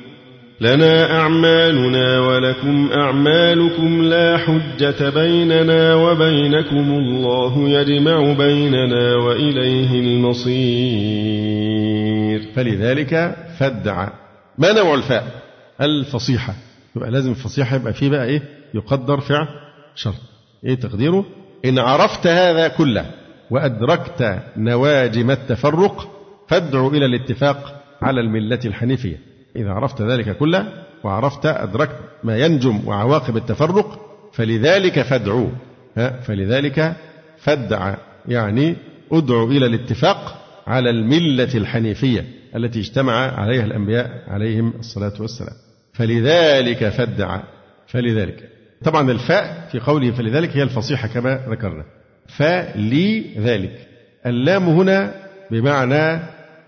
[0.62, 10.58] لنا أعمالنا ولكم أعمالكم لا حجة بيننا وبينكم الله يجمع بيننا وإليه المصير.
[12.56, 14.08] فلذلك فدع
[14.58, 15.42] ما نوع الفاء؟
[15.82, 16.54] الفصيحة.
[16.96, 18.42] يبقى لازم الفصيحة يبقى فيه بقى إيه؟
[18.74, 19.48] يقدر فعل
[19.96, 20.16] شرط.
[20.66, 21.26] إيه تقديره؟
[21.66, 23.06] إن عرفت هذا كله
[23.52, 26.10] وأدركت نواجم التفرق
[26.48, 29.20] فادع إلى الاتفاق على الملة الحنيفية.
[29.56, 34.00] إذا عرفت ذلك كله وعرفت أدركت ما ينجم وعواقب التفرق
[34.34, 35.50] فلذلك فادعوا
[36.24, 36.96] فلذلك
[37.38, 37.96] فادع.
[38.28, 38.76] يعني
[39.12, 42.26] ادعو إلى الاتفاق على الملة الحنيفية.
[42.56, 45.56] التي اجتمع عليها الأنبياء عليهم الصلاة والسلام.
[45.94, 47.40] فلذلك فادع
[47.88, 48.50] فلذلك.
[48.84, 51.84] طبعا الفاء في قوله فلذلك هي الفصيحة كما ذكرنا.
[52.28, 53.88] فلذلك.
[54.26, 55.14] اللام هنا
[55.52, 56.20] بمعنى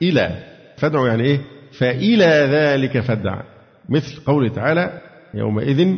[0.02, 0.44] إلى.
[0.78, 1.40] فادعوا يعني إيه؟
[1.72, 3.42] فإلى ذلك فادع
[3.90, 5.02] مثل قوله تعالى
[5.34, 5.96] يومئذ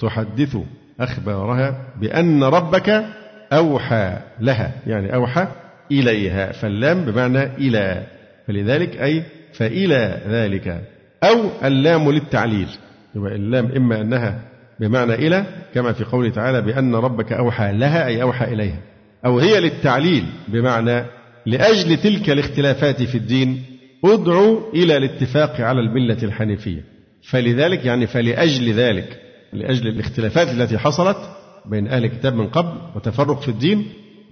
[0.00, 0.56] تحدث
[1.00, 3.04] أخبارها بأن ربك
[3.52, 4.72] أوحى لها.
[4.86, 5.48] يعني أوحى
[5.92, 6.52] إليها.
[6.52, 8.06] فاللام بمعنى إلى.
[8.50, 9.22] فلذلك أي
[9.52, 10.80] فإلى ذلك.
[11.24, 12.68] أو اللام للتعليل.
[13.14, 14.40] يبقى اللام إما أنها
[14.80, 15.44] بمعنى إلى
[15.74, 18.78] كما في قوله تعالى بأن ربك أوحى لها أي أوحى إليها.
[19.24, 21.04] أو هي للتعليل بمعنى
[21.46, 23.62] لأجل تلك الاختلافات في الدين
[24.04, 26.84] ادعوا إلى الاتفاق على الملة الحنيفية.
[27.22, 29.20] فلذلك يعني فلأجل ذلك
[29.52, 31.18] لأجل الاختلافات التي حصلت
[31.66, 33.86] بين أهل الكتاب من قبل وتفرق في الدين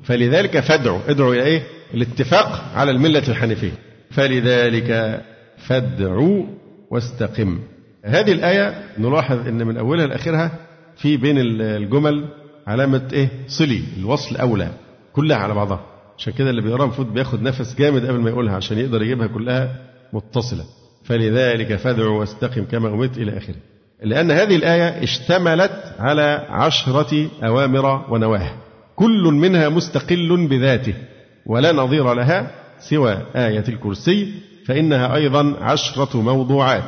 [0.04, 1.62] فلذلك فادعوا ادعوا إلى إيه؟
[1.94, 3.87] الاتفاق على الملة الحنيفية.
[4.10, 5.20] فلذلك
[5.56, 6.44] فادعوا
[6.90, 7.58] واستقم.
[8.04, 10.50] هذه الآية نلاحظ أن من أولها لآخرها
[10.96, 12.24] في بين الجمل
[12.66, 13.82] علامة إيه؟ صلي.
[14.00, 14.70] الوصل أولى.
[15.12, 15.80] كلها على بعضها.
[16.18, 19.76] عشان كده اللي بيقراها المفروض بياخد نفس جامد قبل ما يقولها عشان يقدر يجيبها كلها
[20.12, 20.64] متصلة.
[21.04, 23.54] فلذلك فادعوا واستقم كما أمرت إلى آخره.
[24.02, 28.50] لأن هذه الآية اشتملت على عشرة أوامر ونواهي.
[28.96, 30.94] كل منها مستقل بذاته
[31.46, 32.50] ولا نظير لها
[32.80, 34.32] سوى آية الكرسي
[34.66, 36.82] فإنها أيضا عشرة موضوعات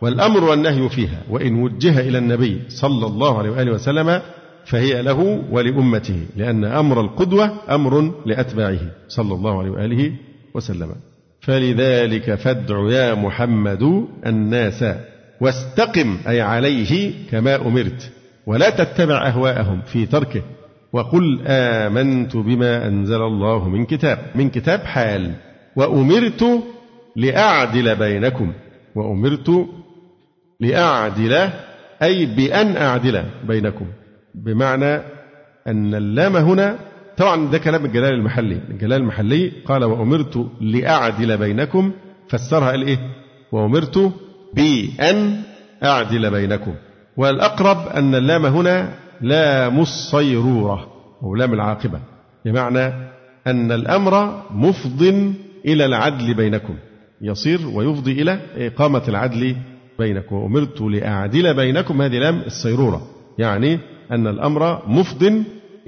[0.00, 4.20] والأمر والنهي فيها وإن وجه إلى النبي صلى الله عليه وآله وسلم
[4.64, 10.12] فهي له ولأمته لأن أمر القدوة أمر لأتباعه صلى الله عليه وآله
[10.54, 10.94] وسلم.
[11.40, 14.84] فلذلك فادع يا محمد الناس
[15.40, 18.10] واستقم أي عليه كما أمرت
[18.46, 20.42] ولا تتبع أهواءهم في تركه.
[20.94, 25.32] وقل آمنت بما أنزل الله من كتاب من كتاب حال
[25.76, 26.44] وأمرت
[27.16, 28.52] لأعدل بينكم
[28.94, 29.66] وأمرت
[30.60, 31.48] لأعدل
[32.02, 33.86] أي بأن أعدل بينكم
[34.34, 34.94] بمعنى
[35.66, 36.78] أن اللام هنا
[37.16, 41.92] طبعا ده كلام الجلال المحلي الجلال المحلي قال وأمرت لأعدل بينكم
[42.28, 42.98] فسرها قال إيه
[43.52, 44.12] وأمرت
[44.54, 45.42] بأن
[45.84, 46.74] أعدل بينكم.
[47.16, 50.86] والأقرب أن اللام هنا لام الصيرورة
[51.22, 52.00] أو لام العاقبة
[52.44, 52.86] بمعنى
[53.46, 55.02] أن الأمر مفض
[55.66, 56.74] إلى العدل بينكم.
[57.22, 59.56] يصير ويفضي إلى إقامة العدل
[59.98, 60.36] بينكم.
[60.36, 63.06] وأمرت لأعدل بينكم هذه لام الصيرورة.
[63.38, 63.78] يعني
[64.10, 65.22] أن الأمر مفض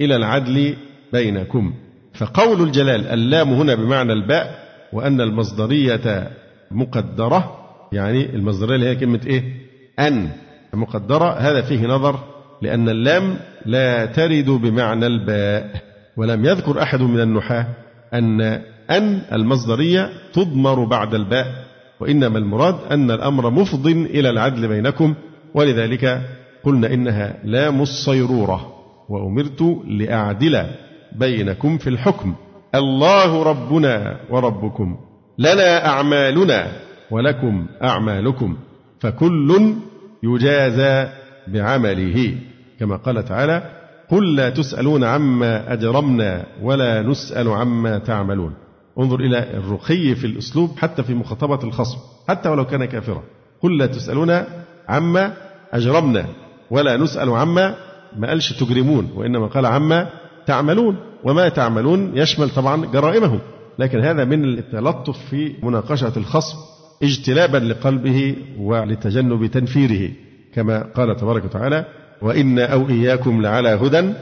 [0.01, 0.75] إلى العدل
[1.13, 1.73] بينكم.
[2.13, 4.59] فقول الجلال اللام هنا بمعنى الباء
[4.93, 6.31] وأن المصدرية
[6.71, 7.57] مقدرة
[7.91, 9.43] يعني المصدرية اللي هي كلمة إيه؟
[9.99, 10.29] أن
[10.73, 12.19] مقدرة هذا فيه نظر
[12.61, 15.81] لأن اللام لا ترد بمعنى الباء
[16.17, 17.65] ولم يذكر أحد من النحاة
[18.13, 18.41] أن
[18.89, 21.45] أن المصدرية تضمر بعد الباء
[21.99, 25.13] وإنما المراد أن الأمر مفض إلى العدل بينكم
[25.53, 26.21] ولذلك
[26.63, 28.73] قلنا إنها لام الصيرورة
[29.09, 30.65] وأمرت لأعدل
[31.15, 32.35] بينكم في الحكم.
[32.75, 34.97] الله ربنا وربكم
[35.37, 36.67] لنا أعمالنا
[37.11, 38.57] ولكم أعمالكم
[38.99, 39.73] فكل
[40.23, 41.09] يجازى
[41.53, 42.35] بعمله
[42.79, 43.71] كما قال تعالى
[44.09, 48.53] قل لا تسألون عما أجرمنا ولا نسأل عما تعملون.
[48.99, 53.23] انظر إلى الرقي في الأسلوب حتى في مخاطبة الخصم حتى ولو كان كافرا.
[53.61, 54.43] قل لا تسألون
[54.87, 55.33] عما
[55.73, 56.25] أجرمنا
[56.71, 57.75] ولا نسأل عما
[58.17, 60.09] ما قالش تجرمون وإنما قال عما
[60.45, 60.95] تعملون.
[61.23, 63.39] وما تعملون يشمل طبعا جرائمهم
[63.79, 66.57] لكن هذا من التلطف في مناقشة الخصم
[67.03, 70.11] اجتلابا لقلبه ولتجنب تنفيره.
[70.57, 71.85] كما قال تبارك وتعالى
[72.21, 74.13] وإنا أو إياكم لعلى هدى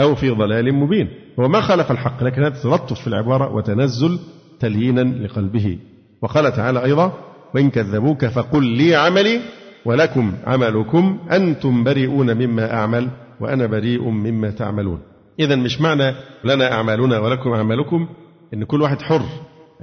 [0.00, 1.08] أو في ضلال مبين.
[1.40, 4.18] هو ما خالف الحق لكن هذا تلطف في العبارة وتنزل
[4.60, 5.78] تليينا لقلبه.
[6.22, 7.12] وقال تعالى أيضا
[7.54, 9.40] وإن كذبوك فقل لي عملي
[9.84, 13.08] ولكم عملكم أنتم بريئون مما أعمل
[13.40, 15.00] وأنا بريء مما تعملون.
[15.40, 16.14] إذا مش معنى
[16.44, 18.08] لنا أعمالنا ولكم أعمالكم
[18.54, 19.22] إن كل واحد حر.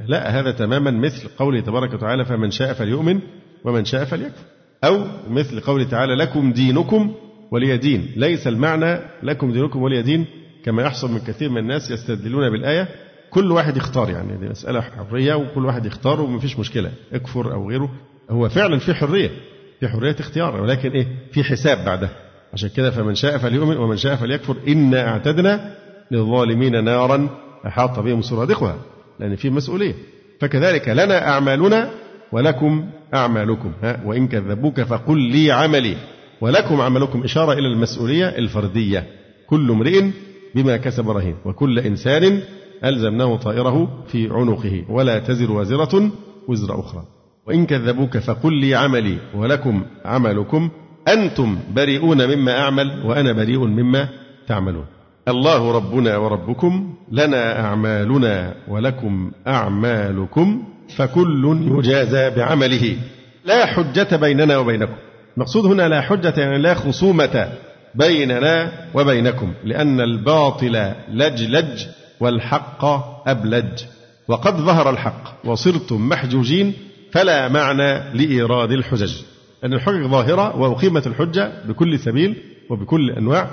[0.08, 3.20] لا هذا تماما مثل قوله تبارك وتعالى فمن شاء فليؤمن
[3.66, 4.59] ومن شاء فليكفر.
[4.84, 7.16] أو مثل قوله تعالى لكم دينكم
[7.52, 8.12] ولي دين.
[8.16, 10.26] ليس المعنى لكم دينكم ولي دين
[10.66, 12.88] كما يحصل من كثير من الناس يستدلون بالآية.
[13.30, 16.92] كل واحد يختار يعني دي مسألة حرية وكل واحد يختار وما فيش مشكلة.
[17.14, 17.90] اكفر أو غيره.
[18.30, 19.30] هو فعلا في حرية
[19.80, 22.10] في حرية اختيار ولكن إيه؟ في حساب بعدها.
[22.54, 24.56] عشان كده فمن شاء فليؤمن ومن شاء فليكفر.
[24.68, 25.76] إنا أعتدنا
[26.12, 27.30] للظالمين نارا
[27.68, 28.78] أحاط بهم سرادقها
[29.20, 29.94] لأن في مسؤولية.
[30.42, 31.90] فكذلك لنا أعمالنا
[32.32, 35.96] ولكم أعمالكم ها وإن كذبوك فقل لي عملي.
[36.42, 39.08] ولكم عملكم إشارة إلى المسؤولية الفردية.
[39.48, 40.04] كل امرئ
[40.56, 42.42] بما كسب رهين وكل إنسان
[42.86, 44.86] ألزمناه طائره في عنقه.
[44.90, 46.12] ولا تزر وازرة
[46.48, 47.04] وزر أخرى.
[47.48, 49.18] وإن كذبوك فقل لي عملي.
[49.36, 50.70] ولكم عملكم
[51.08, 54.08] أنتم بريئون مما أعمل وأنا بريء مما
[54.48, 54.86] تعملون.
[55.28, 60.64] الله ربنا وربكم لنا أعمالنا ولكم أعمالكم.
[60.96, 62.98] فكل يجازى بعمله.
[63.46, 64.96] لا حجة بيننا وبينكم.
[65.38, 67.50] المقصود هنا لا حجة يعني لا خصومة
[67.96, 71.86] بيننا وبينكم لأن الباطل لجلج
[72.20, 72.86] والحق
[73.30, 73.84] أبلج.
[74.28, 76.74] وقد ظهر الحق وصرتم محجوجين
[77.12, 79.14] فلا معنى لإيراد الحجج.
[79.64, 82.36] أن الحجج ظاهرة وأقيمت الحجة بكل سبيل
[82.70, 83.50] وبكل أنواع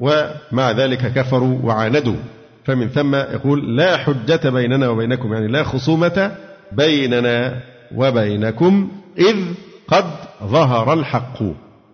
[0.00, 2.16] ومع ذلك كفروا وعاندوا.
[2.64, 6.36] فمن ثم يقول لا حجة بيننا وبينكم يعني لا خصومة
[6.72, 7.60] بيننا
[7.94, 8.88] وبينكم
[9.18, 9.36] إذ
[9.88, 10.04] قد
[10.44, 11.42] ظهر الحق.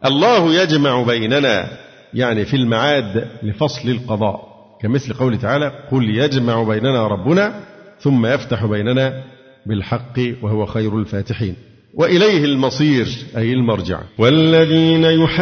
[0.07, 1.69] الله يجمع بيننا
[2.15, 4.51] يعني في المعاد لفصل القضاء.
[4.83, 7.61] كمثل قوله تعالى قل يجمع بيننا ربنا
[8.01, 9.23] ثم يفتح بيننا
[9.67, 11.57] بالحق وهو خير الفاتحين.
[11.95, 13.07] وإليه المصير
[13.37, 14.01] أي المرجع.
[14.19, 15.41] والذين يحاجون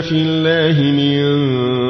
[0.00, 1.83] في الله من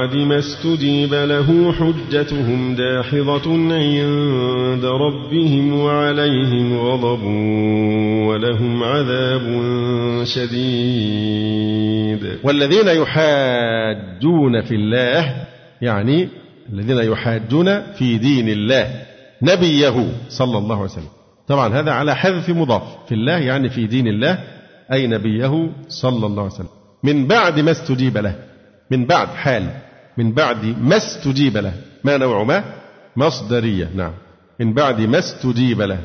[0.00, 7.22] بعد ما استجيب له حجتهم داحضة عند ربهم وعليهم غضب
[8.28, 9.44] ولهم عذاب
[10.24, 11.80] شديد.
[12.44, 15.34] والذين يحاجون في الله
[15.82, 16.28] يعني
[16.72, 18.90] الذين يحاجون في دين الله
[19.42, 21.08] نبيه صلى الله عليه وسلم.
[21.48, 22.82] طبعا هذا على حذف مضاف.
[23.08, 24.38] في الله يعني في دين الله
[24.92, 26.68] أي نبيه صلى الله عليه وسلم.
[27.04, 28.34] من بعد ما استجيب له
[28.90, 29.89] من بعد حال.
[30.20, 31.72] من بعد ما استجيب له.
[32.04, 32.64] ما نوع ما؟
[33.16, 33.88] مصدرية.
[33.94, 34.12] نعم.
[34.60, 35.98] من بعد ما استجيب له.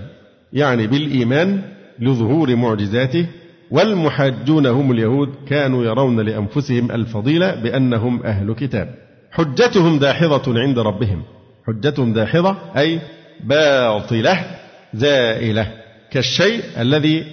[0.53, 1.61] يعني بالإيمان
[1.99, 3.25] لظهور معجزاته
[3.71, 8.95] والمحاجون هم اليهود كانوا يرون لأنفسهم الفضيلة بأنهم أهل كتاب.
[9.31, 11.23] حجتهم داحضة عند ربهم.
[11.67, 12.99] حجتهم داحضة أي
[13.43, 14.45] باطلة
[14.93, 15.71] زائلة
[16.11, 17.25] كالشيء الذي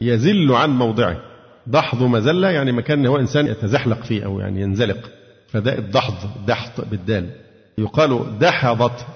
[0.00, 1.16] يزل عن موضعه.
[1.66, 5.10] دحض مزلة يعني مكان هو إنسان يتزحلق فيه أو يعني ينزلق.
[5.48, 6.14] فده الدحض
[6.46, 7.30] دحض بالدال.
[7.78, 9.06] يقال دحضت.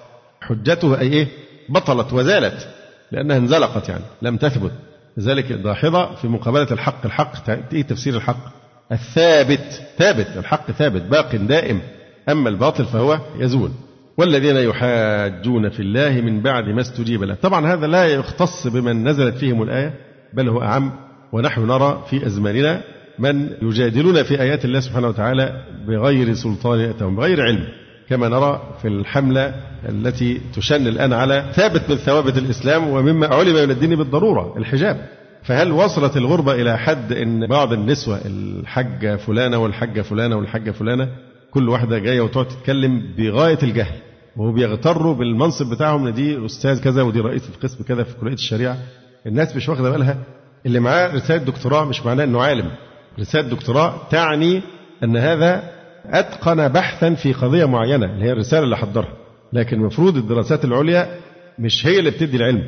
[0.41, 1.27] حجته أي إيه؟
[1.69, 2.69] بطلت وزالت
[3.13, 4.73] لأنها انزلقت يعني لم تثبت.
[5.17, 8.53] لذلك داحضة في مقابلة الحق الحق إيه تفسير الحق؟
[8.93, 11.81] الثابت ثابت الحق ثابت باق دائم.
[12.29, 13.71] أما الباطل فهو يزول.
[14.17, 17.35] والذين يحاجون في الله من بعد ما استجيب له.
[17.35, 19.95] طبعا هذا لا يختص بمن نزلت فيهم الآية
[20.33, 20.93] بل هو أعم
[21.33, 22.83] ونحن نرى في أزماننا
[23.19, 27.69] من يجادلون في آيات الله سبحانه وتعالى بغير سلطان يأتهم بغير علم.
[28.09, 29.55] كما نرى في الحملة
[29.89, 35.09] التي تشن الآن على ثابت من ثوابت الإسلام ومما علم من الدين بالضرورة الحجاب.
[35.43, 41.09] فهل وصلت الغربة إلى حد أن بعض النسوة الحجة فلانة والحجة فلانة والحجة فلانة
[41.51, 43.95] كل واحدة جاية وتقعد تتكلم بغاية الجهل
[44.37, 48.77] وهو بيغتروا بالمنصب بتاعهم ان دي أستاذ كذا ودي رئيس القسم كذا في كلية الشريعة
[49.27, 50.17] الناس مش واخدة بالها.
[50.67, 52.71] اللي معاه رساله دكتوراه مش معناه إنه عالم.
[53.21, 54.63] رسالة دكتوراه تعني
[55.05, 55.63] أن هذا
[56.07, 59.13] أتقن بحثا في قضية معينة اللي هي الرسالة اللي حضرها.
[59.53, 61.09] لكن المفروض الدراسات العليا
[61.59, 62.63] مش هي اللي بتدي العلم.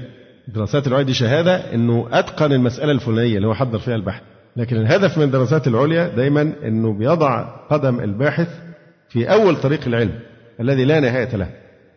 [0.49, 4.23] الدراسات العليا دي شهادة إنه أتقن المسألة الفلانية اللي هو حضر فيها البحث.
[4.57, 8.49] لكن الهدف من الدراسات العليا دايما إنه بيضع قدم الباحث
[9.09, 10.21] في أول طريق العلم
[10.61, 11.49] الذي لا نهاية له.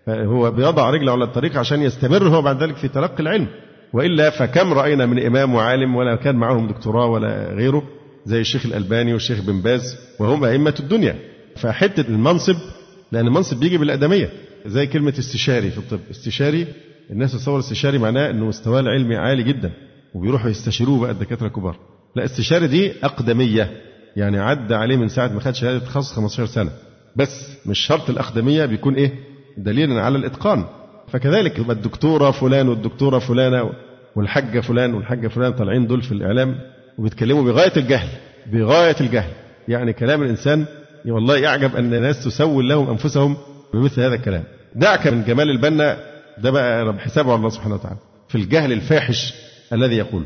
[0.06, 3.48] فهو بيضع رجله على الطريق عشان يستمر هو بعد ذلك في تلقي العلم.
[3.94, 7.84] وإلا فكم رأينا من إمام وعالم ولا كان معهم دكتوراه ولا غيره؟
[8.28, 11.16] زي الشيخ الألباني والشيخ بن باز وهم أئمة الدنيا.
[11.56, 12.56] فحتة المنصب
[13.12, 14.30] لأن المنصب بيجي بالأدمية.
[14.66, 16.00] زي كلمة استشاري في الطب.
[16.12, 16.68] استشاري
[17.12, 19.72] الناس تصور استشاري معناه أنه مستواه العلمي عالي جدا
[20.14, 21.76] وبيروحوا يستشيروه بقى الدكاترة الكبار.
[22.16, 23.72] لا استشاري دي أقدمية.
[24.16, 26.72] يعني عدى عليه من ساعة ما خد شهادة تخصص 15 سنة.
[27.16, 29.14] بس مش شرط الأخدمية بيكون إيه؟
[29.58, 30.66] دليلا على الإتقان.
[31.08, 33.70] فكذلك يبقى الدكتورة فلان والدكتورة فلانة
[34.16, 36.60] والحجة فلان والحجة فلان طالعين دول في الإعلام.
[36.98, 38.08] وبيتكلموا بغاية الجهل
[38.52, 39.32] بغاية الجهل.
[39.68, 40.66] يعني كلام الإنسان
[41.06, 43.38] والله يعجب أن الناس تسول لهم أنفسهم
[43.74, 44.44] بمثل هذا الكلام.
[44.76, 45.98] دعك من جمال البنا
[46.38, 47.98] ده بقى حسابه على الله سبحانه وتعالى
[48.30, 49.34] في الجهل الفاحش
[49.74, 50.24] الذي يقول.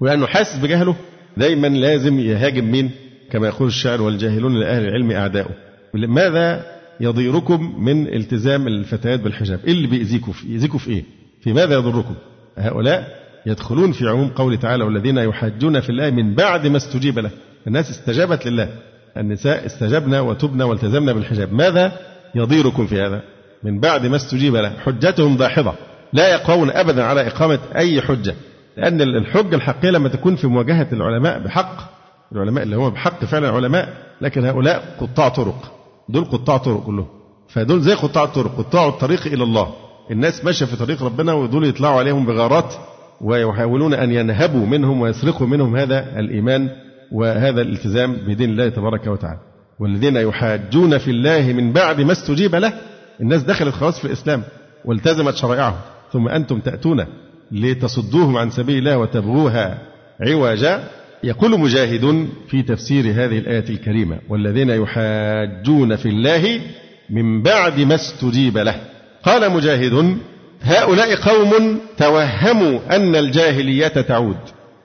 [0.00, 0.96] ولأنه حاسس بجهله
[1.36, 2.90] دايما لازم يهاجم مين؟
[3.30, 5.50] كما يقول الشاعر والجاهلون لأهل العلم أعداؤه
[5.94, 6.64] ماذا
[7.00, 11.04] يضيركم من التزام الفتيات بالحجاب؟ إيه اللي بيأذيكم في يأذيكم في إيه؟
[11.42, 12.14] في ماذا يضركم؟
[12.58, 17.30] هؤلاء يدخلون في عموم قوله تعالى والذين يحاجون في الله من بعد ما استجيب له.
[17.66, 18.68] الناس استجابت لله.
[19.16, 21.52] النساء استجبنا وتبنا والتزمنا بالحجاب.
[21.52, 21.92] ماذا
[22.34, 23.22] يضيركم في هذا؟
[23.62, 24.72] من بعد ما استجيب له.
[24.84, 25.72] حجتهم داحضة
[26.12, 28.34] لا يقوون أبدا على إقامة أي حجة.
[28.76, 31.76] لأن الحجة الحقيقية لما تكون في مواجهة العلماء بحق.
[32.32, 33.88] العلماء اللي هم بحق فعلا علماء
[34.20, 35.72] لكن هؤلاء قطاع طرق.
[36.08, 37.06] دول قطاع طرق كلهم.
[37.48, 38.58] فدول زي قطاع الطرق.
[38.58, 39.74] قطاع الطريق إلى الله.
[40.10, 42.74] الناس ماشية في طريق ربنا ودول يطلعوا عليهم بغارات
[43.20, 46.68] ويحاولون أن ينهبوا منهم ويسرقوا منهم هذا الإيمان
[47.12, 49.38] وهذا الالتزام بدين الله تبارك وتعالى.
[49.80, 52.72] والذين يحاجون في الله من بعد ما استجيب له
[53.20, 54.42] الناس دخلت خلاص في الإسلام
[54.84, 55.84] والتزمت شرائعه.
[56.12, 57.04] ثم أنتم تأتون
[57.52, 59.78] لتصدوهم عن سبيل الله وتبغوها
[60.20, 60.84] عوجا.
[61.24, 66.60] يقول مجاهد في تفسير هذه الآية الكريمة والذين يحاجون في الله
[67.10, 68.74] من بعد ما استجيب له.
[69.22, 70.18] قال مجاهد
[70.62, 74.36] هؤلاء قوم توهموا أن الجاهلية تعود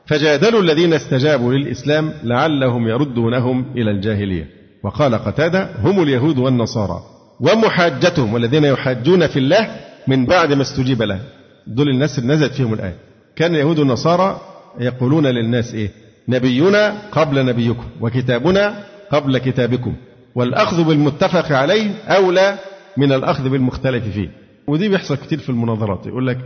[0.05, 4.47] فجادلوا الذين استجابوا للإسلام لعلهم يردونهم إلى الجاهلية.
[4.83, 7.01] وقال قتادة هم اليهود والنصارى
[7.39, 9.69] ومحاجتهم والذين يحاجون في الله
[10.07, 11.19] من بعد ما استجيب له.
[11.67, 12.95] دول الناس اللي نزلت فيهم الآية.
[13.35, 14.41] كان اليهود والنصارى
[14.79, 15.91] يقولون للناس إيه؟
[16.27, 19.93] نبينا قبل نبيكم وكتابنا قبل كتابكم
[20.35, 22.57] والأخذ بالمتفق عليه أولى
[22.97, 24.44] من الأخذ بالمختلف فيه.
[24.67, 26.07] ودي بيحصل كتير في المناظرات.
[26.07, 26.37] يقول لك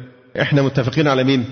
[0.41, 1.45] إحنا متفقين على مين؟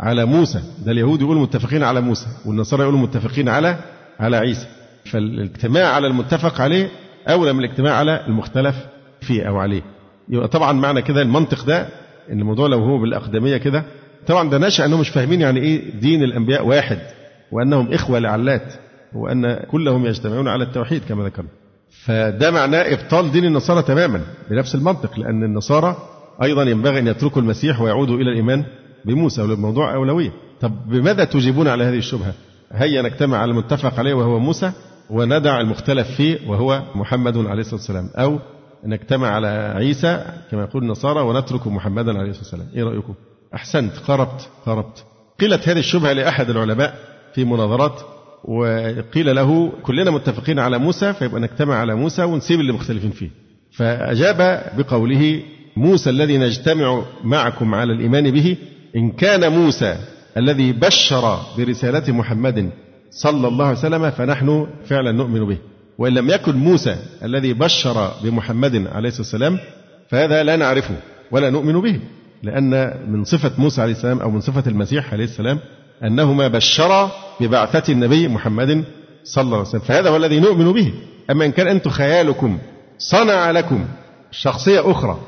[0.00, 0.60] على موسى.
[0.84, 3.76] ده اليهود يقولوا متفقين على موسى والنصارى يقولوا متفقين على
[4.20, 4.66] على عيسى.
[5.04, 6.88] فالاجتماع على المتفق عليه
[7.28, 8.76] أولى من الاجتماع على المختلف
[9.20, 9.82] فيه أو عليه.
[10.28, 11.88] يبقى طبعا معنى كده المنطق ده
[12.32, 13.84] إن الموضوع لو هو بالأقدمية كده
[14.26, 16.98] طبعا ده نشأ أنهم مش فاهمين يعني إيه دين الأنبياء واحد
[17.52, 18.74] وأنهم إخوة لعلات
[19.14, 21.48] وأن كلهم يجتمعون على التوحيد كما ذكرنا.
[21.90, 24.20] فده معناه إبطال دين النصارى تماما
[24.50, 25.96] بنفس المنطق لأن النصارى
[26.42, 28.64] أيضا ينبغي أن يتركوا المسيح ويعودوا إلى الإيمان
[29.04, 30.32] بموسى وللموضوع أولوية.
[30.60, 32.34] طب بماذا تجيبون على هذه الشبهة؟
[32.72, 34.72] هيا نجتمع على المتفق عليه وهو موسى
[35.10, 38.10] وندع المختلف فيه وهو محمد عليه الصلاة والسلام.
[38.16, 38.38] أو
[38.84, 42.68] نجتمع على عيسى كما يقول النصارى ونترك محمدا عليه الصلاة والسلام.
[42.74, 43.14] إيه رأيكم؟
[43.54, 45.04] أحسنت قربت قربت
[45.40, 46.94] قيلت هذه الشبهة لأحد العلماء
[47.34, 48.00] في مناظرات
[48.44, 53.30] وقيل له كلنا متفقين على موسى فيبقى نجتمع على موسى ونسيب اللي مختلفين فيه.
[53.72, 55.42] فأجاب بقوله
[55.76, 58.56] موسى الذي نجتمع معكم على الإيمان به
[58.96, 59.96] إن كان موسى
[60.36, 62.70] الذي بشر برسالة محمد
[63.10, 65.58] صلى الله عليه وسلم فنحن فعلا نؤمن به.
[65.98, 69.58] وإن لم يكن موسى الذي بشر بمحمد عليه الصلاة والسلام
[70.08, 70.96] فهذا لا نعرفه
[71.30, 72.00] ولا نؤمن به
[72.42, 75.58] لأن من صفة موسى عليه السلام أو من صفة المسيح عليه السلام
[76.04, 78.84] أنهما بشرا ببعثة النبي محمد
[79.24, 79.80] صلى الله عليه وسلم.
[79.80, 80.92] فهذا هو الذي نؤمن به.
[81.30, 82.58] أما إن كان أنتم خيالكم
[82.98, 83.84] صنع لكم
[84.30, 85.18] شخصية أخرى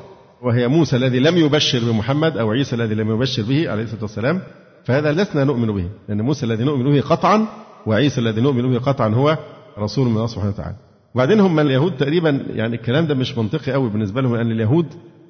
[0.41, 4.41] وهي موسى الذي لم يبشر بمحمد أو عيسى الذي لم يبشر به عليه الصلاة والسلام
[4.85, 7.47] فهذا لسنا نؤمن به لأن موسى الذي نؤمن به قطعا
[7.85, 9.37] وعيسى الذي نؤمن به قطعا هو
[9.79, 10.75] رسول من الله سبحانه وتعالى.
[11.15, 14.85] وبعدين هم اليهود تقريبا يعني الكلام ده مش منطقي قوي بالنسبة لهم لأن اليهود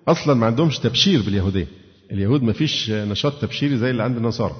[0.07, 1.67] أصلا ما عندهمش تبشير باليهودية.
[2.11, 4.55] اليهود ما فيش نشاط تبشيري زي اللي عند النصارى.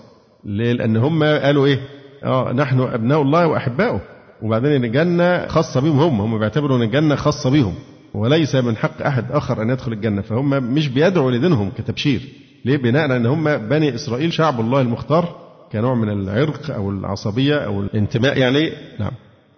[0.46, 1.80] ليه؟ لأن هم قالوا إيه؟
[2.24, 4.02] آه نحن أبناء الله وأحباؤه.
[4.42, 6.22] وبعدين الجنة خاصة بهم هم.
[6.22, 7.74] هم بيعتبروا أن الجنة خاصة بهم
[8.14, 10.22] وليس من حق أحد آخر أن يدخل الجنة.
[10.22, 12.22] فهم مش بيدعوا لدينهم كتبشير.
[12.66, 15.36] ليه؟ بناء على أن هم بني إسرائيل شعب الله المختار
[15.72, 18.72] كنوع من العرق أو العصبية أو الانتماء يعني.
[19.00, 19.12] نعم.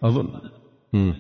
[0.04, 0.28] أظن.
[0.94, 1.14] مم.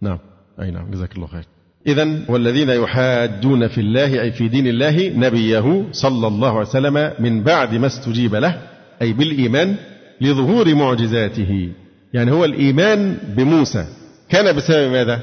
[0.00, 0.18] نعم.
[0.60, 0.90] أي نعم.
[0.90, 1.44] جزاك الله خير.
[1.86, 7.42] إذا والذين يحاجون في الله أي في دين الله نبيه صلى الله عليه وسلم من
[7.42, 8.62] بعد ما استجيب له
[9.02, 9.76] أي بالإيمان
[10.20, 11.68] لظهور معجزاته.
[12.14, 13.84] يعني هو الإيمان بموسى.
[14.28, 15.20] كان بسبب ماذا؟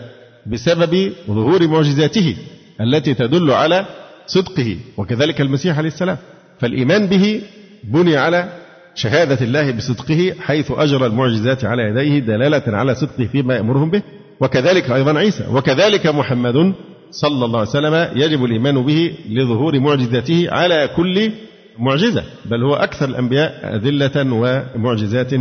[0.47, 2.35] بسبب ظهور معجزاته
[2.81, 3.85] التي تدل على
[4.27, 4.77] صدقه.
[4.97, 6.17] وكذلك المسيح عليه السلام.
[6.59, 7.41] فالإيمان به
[7.83, 8.49] بني على
[8.95, 14.01] شهادة الله بصدقه حيث أجرى المعجزات على يديه دلالة على صدقه فيما يأمرهم به.
[14.39, 15.47] وكذلك أيضا عيسى.
[15.53, 16.73] وكذلك محمد
[17.11, 21.31] صلى الله عليه وسلم يجب الإيمان به لظهور معجزاته على كل
[21.79, 25.31] معجزة بل هو أكثر الأنبياء أدلة ومعجزات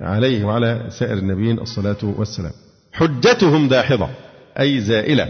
[0.00, 2.52] عليه وعلى سائر النبيين الصلاة والسلام.
[2.92, 4.08] حجتهم داحضة
[4.60, 5.28] أي زائلة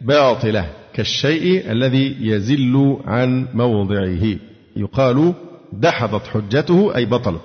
[0.00, 4.36] باطلة كالشيء الذي يزل عن موضعه.
[4.76, 5.34] يقال
[5.72, 7.42] دحضت حجته أي بطلت.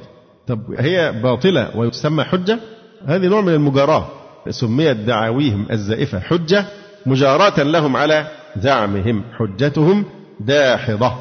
[0.47, 2.59] طب هي باطلة ويسمى حجة؟
[3.05, 4.07] هذه نوع من المجاراة
[4.49, 6.65] سميت دعاويهم الزائفة حجة
[7.05, 9.24] مجاراة لهم على زعمهم.
[9.38, 10.05] حجتهم
[10.39, 11.13] داحضة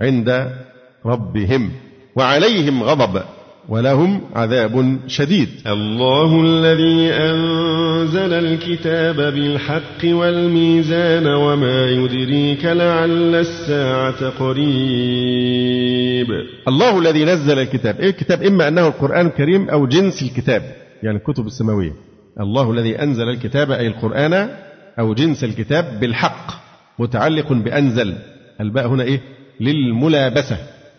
[0.00, 0.50] عند
[1.06, 1.70] ربهم
[2.16, 3.22] وعليهم غضب
[3.68, 5.48] ولهم عذاب شديد.
[5.66, 16.26] الله الذي أنزل الكتاب بالحق والميزان وما يدريك لعل الساعة قريب.
[16.68, 18.00] الله الذي نزل الكتاب.
[18.00, 20.62] إيه الكتاب؟ إما أنه القرآن الكريم أو جنس الكتاب
[21.02, 21.92] يعني الكتب السماوية.
[22.40, 24.48] الله الذي أنزل الكتاب أي القرآن
[24.98, 26.46] أو جنس الكتاب بالحق
[26.98, 28.14] متعلق بأنزل.
[28.60, 29.20] الباء هنا إيه؟
[29.60, 30.56] للملابسة.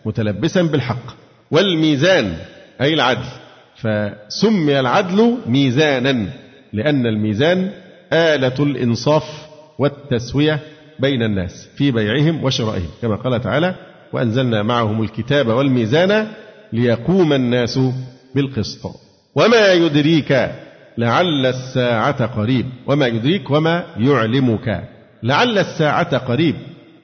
[0.08, 1.06] متلبسا بالحق.
[1.50, 2.36] والميزان
[2.80, 3.28] أي العدل.
[3.76, 6.28] فسمي العدل ميزانا
[6.72, 7.70] لأن الميزان
[8.12, 9.24] آلة الإنصاف
[9.78, 10.60] والتسوية
[11.00, 12.88] بين الناس في بيعهم وشرائهم.
[13.02, 13.74] كما قال تعالى
[14.12, 16.26] وأنزلنا معهم الكتاب والميزان
[16.72, 17.80] ليقوم الناس
[18.34, 18.86] بالقسط.
[19.34, 20.50] وما يدريك
[20.98, 22.66] لعل الساعة قريب.
[22.86, 24.84] وما يدريك وما يعلمك.
[25.22, 26.54] لعل الساعة قريب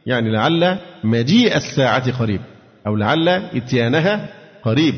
[0.07, 2.41] يعني لعل مجيء الساعة قريب.
[2.87, 4.29] أو لعل إتيانها
[4.63, 4.95] قريب.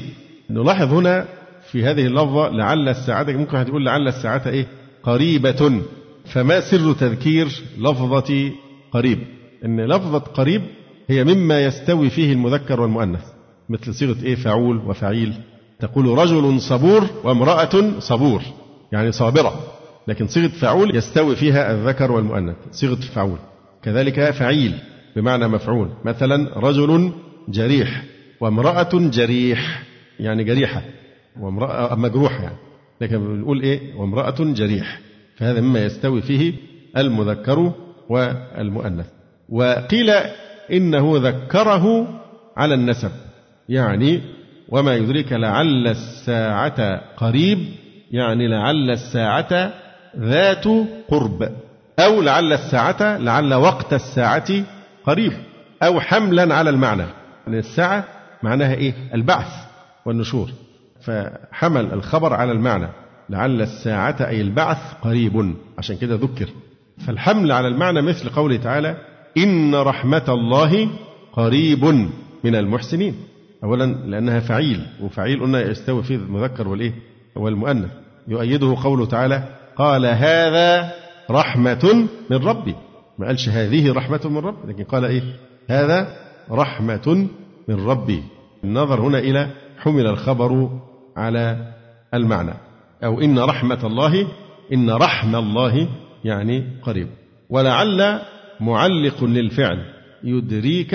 [0.51, 1.25] نلاحظ هنا
[1.71, 4.67] في هذه اللفظة لعل الساعة ممكن هتقول لعل الساعة إيه؟
[5.03, 5.83] قريبة.
[6.25, 8.51] فما سر تذكير لفظة
[8.93, 9.19] قريب؟
[9.65, 10.63] إن لفظة قريب
[11.09, 13.25] هي مما يستوي فيه المذكر والمؤنث
[13.69, 15.35] مثل صيغة إيه؟ فعول وفعيل.
[15.81, 18.43] تقول رجل صبور وامرأة صبور
[18.93, 19.61] يعني صابرة.
[20.09, 23.39] لكن صيغة فعول يستوي فيها الذكر والمؤنث صيغة فعول.
[23.83, 24.75] كذلك فعيل
[25.17, 25.89] بمعنى مفعول.
[26.05, 27.13] مثلا رجل
[27.49, 28.03] جريح.
[28.41, 29.83] وامرأة جريح
[30.21, 30.83] يعني جريحة.
[31.41, 32.57] وامرأة مجروحة يعني.
[33.01, 35.01] لكن بنقول إيه؟ وامرأة جريح.
[35.37, 36.53] فهذا مما يستوي فيه
[36.97, 37.73] المذكر
[38.09, 39.07] والمؤنث.
[39.49, 40.11] وقيل
[40.73, 42.09] إنه ذكره
[42.57, 43.11] على النسب.
[43.69, 44.21] يعني
[44.69, 47.59] وما يدرك لعل الساعة قريب
[48.11, 49.73] يعني لعل الساعة
[50.19, 50.65] ذات
[51.09, 51.49] قرب.
[51.99, 54.65] أو لعل الساعة لعل وقت الساعة
[55.05, 55.33] قريب.
[55.83, 57.07] أو حملا على المعنى.
[57.55, 58.05] الساعة
[58.43, 59.53] معناها إيه؟ البعث
[60.05, 60.51] والنشور.
[61.01, 62.89] فحمل الخبر على المعنى.
[63.31, 65.55] لعل الساعة أي البعث قريب.
[65.79, 66.49] عشان كده ذكر.
[67.07, 68.97] فالحمل على المعنى مثل قوله تعالى
[69.39, 70.91] إن رحمة الله
[71.33, 71.85] قريب
[72.45, 73.15] من المحسنين.
[73.65, 76.93] أولا لأنها فعيل وفعيل قلنا يستوي فيه المذكر والإيه؟
[77.37, 77.91] والمؤنث.
[78.29, 79.43] يؤيده قوله تعالى
[79.77, 80.93] قال هذا
[81.31, 82.75] رحمة من ربي.
[83.19, 85.23] ما قالش هذه رحمة من ربي لكن قال إيه؟
[85.69, 87.29] هذا رحمة
[87.69, 88.23] من ربي.
[88.65, 90.81] النظر هنا إلى حمل الخبر
[91.17, 91.73] على
[92.15, 92.55] المعنى.
[93.05, 94.27] أو إن رحمة الله
[94.73, 95.89] إن رحم الله
[96.25, 97.09] يعني قريب.
[97.51, 98.21] ولعل
[98.61, 99.79] معلق للفعل
[100.25, 100.95] يدريك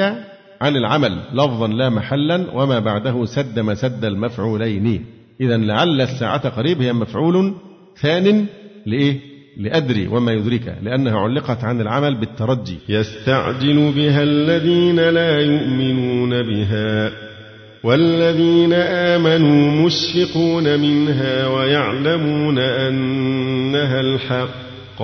[0.62, 5.06] عن العمل لفظا لا محلا وما بعده سد مسد المفعولين.
[5.42, 7.54] إذا لعل الساعة قريب هي مفعول
[8.02, 8.46] ثان
[8.86, 12.78] لإيه؟ لأدري وما يدرك لأنها علقت عن العمل بالترجي.
[12.90, 17.12] يستعجل بها الذين لا يؤمنون بها
[17.84, 25.02] والذين آمنوا مشفقون منها ويعلمون أنها الحق.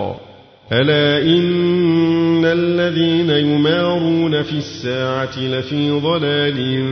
[0.71, 6.83] ألا إن الذين يمارون في الساعة لفي ضلال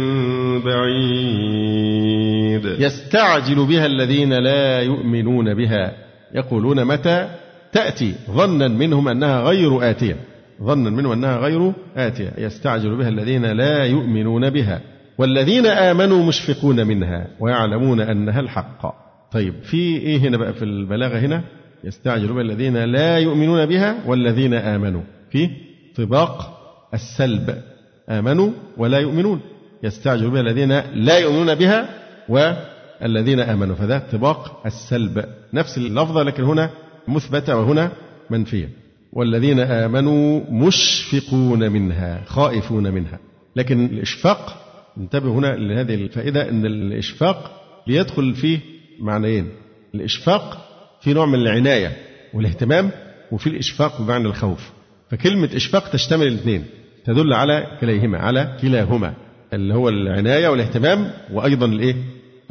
[0.65, 2.65] بعيد.
[2.79, 5.91] يستعجل بها الذين لا يؤمنون بها.
[6.35, 7.27] يقولون متى؟
[7.75, 10.15] تأتي ظنا منهم أنها غير آتية.
[10.63, 12.33] ظنا منهم أنها غير آتية.
[12.37, 14.81] يستعجل بها الذين لا يؤمنون بها.
[15.17, 18.95] والذين آمنوا مشفقون منها ويعلمون أنها الحق.
[19.31, 21.43] طيب في إيه هنا بقى في البلاغة هنا؟
[21.83, 25.01] يستعجل بها الذين لا يؤمنون بها والذين آمنوا.
[25.29, 25.49] في
[25.95, 26.59] طباق
[26.93, 27.61] السلب.
[28.09, 29.39] آمنوا ولا يؤمنون.
[29.83, 31.89] يستعجل بها الذين لا يؤمنون بها
[32.29, 33.75] والذين آمنوا.
[33.75, 35.25] فده طباق السلب.
[35.53, 36.69] نفس اللفظة لكن هنا
[37.07, 37.91] مثبتة وهنا
[38.29, 38.69] منفية.
[39.13, 43.19] والذين آمنوا مشفقون منها خائفون منها.
[43.55, 44.61] لكن الإشفاق
[44.97, 48.59] انتبه هنا لهذه الفائدة أن الإشفاق بيدخل فيه
[48.99, 49.49] معنيين.
[49.95, 50.67] الإشفاق
[51.01, 51.97] في نوع من العناية
[52.33, 52.91] والاهتمام
[53.31, 54.71] وفي الإشفاق بمعنى الخوف.
[55.11, 56.65] فكلمة إشفاق تشتمل الاثنين.
[57.05, 59.13] تدل على كليهما على كلاهما
[59.53, 61.95] اللي هو العناية والاهتمام وأيضا الإيه؟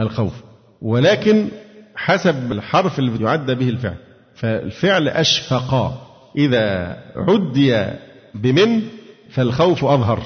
[0.01, 0.33] الخوف.
[0.83, 1.49] ولكن
[1.97, 3.97] حسب الحرف اللي يعد به الفعل.
[4.35, 6.01] فالفعل أشفق.
[6.37, 7.87] إذا عدي
[8.35, 8.83] بمن
[9.31, 10.23] فالخوف أظهر.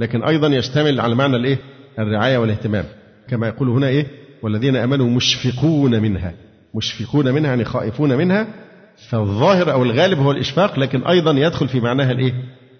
[0.00, 1.58] لكن أيضا يشتمل على معنى الإيه؟
[1.98, 2.84] الرعاية والاهتمام.
[3.28, 4.06] كما يقول هنا إيه؟
[4.42, 6.32] والذين آمنوا مشفقون منها.
[6.74, 8.46] مشفقون منها يعني خائفون منها.
[9.08, 12.32] فالظاهر أو الغالب هو الإشفاق لكن أيضا يدخل في معناها الإيه؟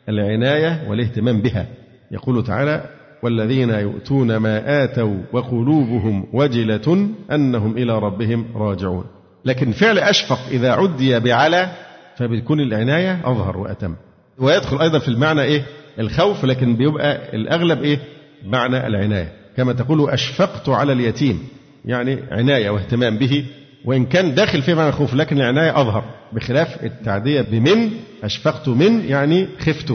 [0.09, 1.67] العناية والاهتمام بها.
[2.11, 2.85] يقول تعالى
[3.23, 9.05] والذين يؤتون ما آتوا وقلوبهم وجلة أنهم إلى ربهم راجعون.
[9.45, 11.71] لكن فعل أشفق إذا عدي بعلى
[12.17, 13.95] فبتكون العناية أظهر وأتم.
[14.39, 15.63] ويدخل أيضا في المعنى إيه؟
[15.99, 17.99] الخوف لكن بيبقى الأغلب إيه؟
[18.47, 19.33] معنى العناية.
[19.57, 21.49] كما تقول أشفقت على اليتيم
[21.85, 23.47] يعني عناية واهتمام به
[23.85, 26.05] وإن كان داخل فيه معنى الخوف لكن العناية أظهر.
[26.33, 27.91] بخلاف التعدية بمن
[28.25, 29.95] أشفقت من يعني خفت.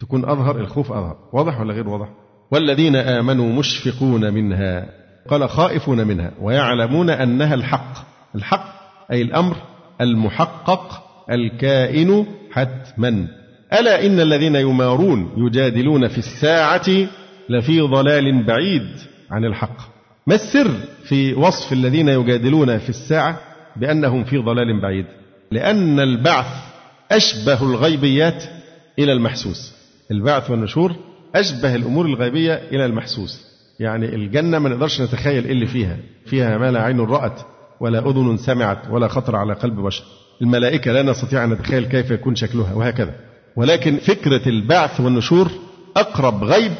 [0.00, 1.16] تكون أظهر الخوف أظهر.
[1.32, 2.08] واضح ولا غير واضح؟
[2.50, 4.86] والذين آمنوا مشفقون منها
[5.28, 7.92] قال خائفون منها ويعلمون أنها الحق.
[8.34, 8.79] الحق
[9.12, 9.56] أي الأمر
[10.00, 13.28] المحقق الكائن حتما.
[13.72, 17.08] ألا إن الذين يمارون يجادلون في الساعة
[17.48, 18.88] لفي ضلال بعيد
[19.30, 19.76] عن الحق.
[20.26, 20.70] ما السر
[21.04, 23.40] في وصف الذين يجادلون في الساعة
[23.76, 25.06] بأنهم في ضلال بعيد؟
[25.50, 26.46] لأن البعث
[27.10, 28.44] أشبه الغيبيات
[28.98, 29.72] إلى المحسوس.
[30.10, 30.96] البعث والنشور
[31.34, 33.46] أشبه الأمور الغيبية إلى المحسوس.
[33.80, 35.96] يعني الجنة ما نقدرش نتخيل إيه اللي فيها.
[36.26, 37.40] فيها ما لا عين رأت.
[37.80, 40.04] ولا أذن سمعت ولا خطر على قلب بشر.
[40.42, 43.14] الملائكة لا نستطيع أن نتخيل كيف يكون شكلها وهكذا.
[43.56, 45.50] ولكن فكرة البعث والنشور
[45.96, 46.72] أقرب غيب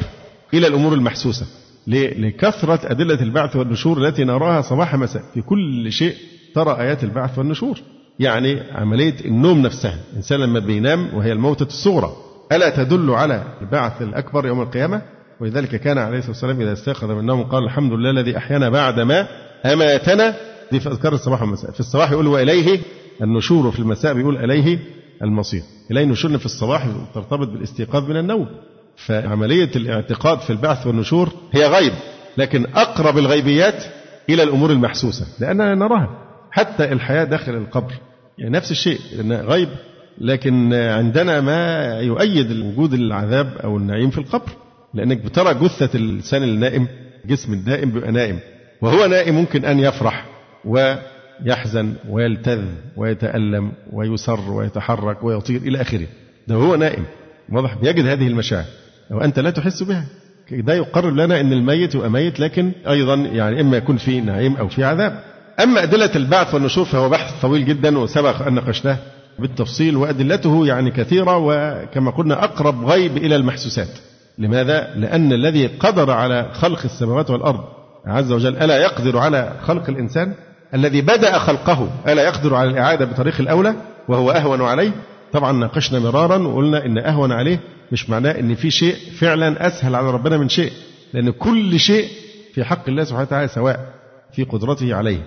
[0.53, 1.45] إلى الأمور المحسوسة؟
[1.87, 5.23] لكثرة أدلة البعث والنشور التي نراها صباح مساء.
[5.33, 6.15] في كل شيء
[6.55, 7.79] ترى آيات البعث والنشور.
[8.19, 9.99] يعني عملية النوم نفسها.
[10.11, 12.11] الإنسان لما بينام وهي الموتة الصغرى.
[12.51, 15.01] ألا تدل على البعث الأكبر يوم القيامة؟
[15.39, 18.99] ولذلك كان عليه الصلاة والسلام إذا استيقظ من النوم قال الحمد لله الذي أحيانا بعد
[18.99, 19.27] ما
[19.65, 20.35] أماتنا
[20.71, 21.71] دي في أذكار الصباح والمساء.
[21.71, 22.79] في الصباح يقول وإليه
[23.21, 24.79] النشور وفي المساء بيقول إليه
[25.23, 25.61] المصير.
[25.91, 28.47] إليه النشور في الصباح ترتبط بالاستيقاظ من النوم.
[28.95, 31.93] فعملية الاعتقاد في البعث والنشور هي غيب
[32.37, 33.83] لكن أقرب الغيبيات
[34.29, 36.09] إلى الأمور المحسوسة لأننا نراها.
[36.51, 37.93] حتى الحياة داخل القبر
[38.37, 39.69] يعني نفس الشيء لأن غيب
[40.17, 44.49] لكن عندنا ما يؤيد وجود العذاب أو النعيم في القبر.
[44.93, 46.87] لأنك بترى جثة الإنسان النائم
[47.25, 48.39] جسم الدائم بيبقى نائم.
[48.81, 50.25] وهو نائم ممكن أن يفرح.
[50.65, 52.63] ويحزن ويلتذ
[52.97, 56.07] ويتألم ويسر ويتحرك ويطير إلى آخره.
[56.47, 57.03] ده هو نائم.
[57.49, 58.65] واضح؟ بيجد هذه المشاعر.
[59.11, 60.05] وأنت لا تحس بها.
[60.51, 64.67] ده يقرب لنا أن الميت يبقى ميت لكن أيضا يعني إما يكون في نعيم أو
[64.67, 65.23] في عذاب.
[65.59, 68.97] أما أدلة البعث والنشور فهو بحث طويل جدا وسبق أن ناقشناه
[69.39, 73.89] بالتفصيل وأدلته يعني كثيرة وكما قلنا أقرب غيب إلى المحسوسات.
[74.37, 77.63] لماذا؟ لأن الذي قدر على خلق السماوات والأرض
[78.05, 80.33] عز وجل ألا يقدر على خلق الإنسان؟
[80.73, 81.89] الذي بدأ خلقه.
[82.07, 83.75] ألا يقدر على الإعادة بطريق الأولى
[84.07, 84.91] وهو أهون عليه؟
[85.31, 87.59] طبعا ناقشنا مرارا وقلنا إن أهون عليه
[87.91, 90.71] مش معناه إن في شيء فعلا أسهل على ربنا من شيء
[91.13, 92.07] لأن كل شيء
[92.53, 93.93] في حق الله سبحانه وتعالى سواء
[94.33, 95.19] في قدرته عليه.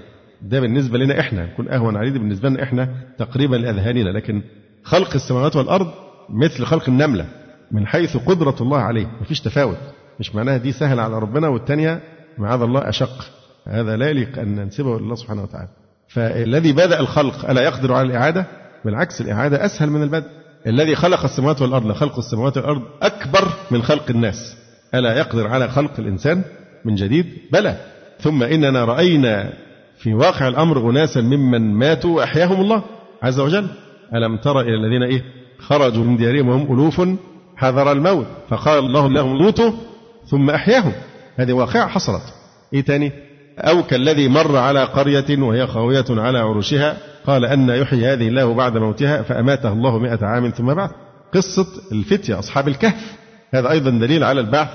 [0.43, 2.89] ده بالنسبة لنا إحنا يكون أهون عليه بالنسبة لنا إحنا
[3.19, 4.43] تقريبا لأذهاننا لكن
[4.85, 5.91] خلق السماوات والأرض
[6.31, 7.27] مثل خلق النملة
[7.73, 9.79] من حيث قدرة الله عليه مفيش تفاوت.
[10.21, 12.01] مش معناها دي سهل على ربنا والتانية
[12.39, 13.25] معاذ الله أشق.
[13.69, 15.69] هذا لا يليق أن ننسبه لله سبحانه وتعالى.
[16.09, 18.47] فالذي بدأ الخلق ألا يقدر على الإعادة؟
[18.85, 20.27] بالعكس الإعادة أسهل من البدء.
[20.67, 24.57] الذي خلق السماوات والأرض خلق السماوات والأرض أكبر من خلق الناس.
[24.95, 26.43] ألا يقدر على خلق الإنسان
[26.85, 27.77] من جديد؟ بلى.
[28.21, 29.53] ثم إننا رأينا
[29.99, 32.83] في واقع الأمر أناسا ممن ماتوا وأحياهم الله
[33.23, 33.69] عز وجل.
[34.15, 35.23] ألم تر إلى الذين إيه؟
[35.59, 37.03] خرجوا من ديارهم وهم ألوف
[37.57, 38.27] حذر الموت.
[38.49, 39.73] فقال الله لهم موتوا
[40.27, 40.93] ثم أحياهم.
[41.37, 42.23] هذه واقعة حصلت.
[42.75, 43.13] إيه تاني؟
[43.59, 48.79] أو كالذي مر على قرية وهي خاوية على عروشها قال أن يحيي هذه الله بعد
[48.79, 50.91] موتها فأماته الله مئة عام ثم بعث
[51.35, 53.17] قصة الفتية أصحاب الكهف.
[53.51, 54.69] هذا أيضا دليل على البعث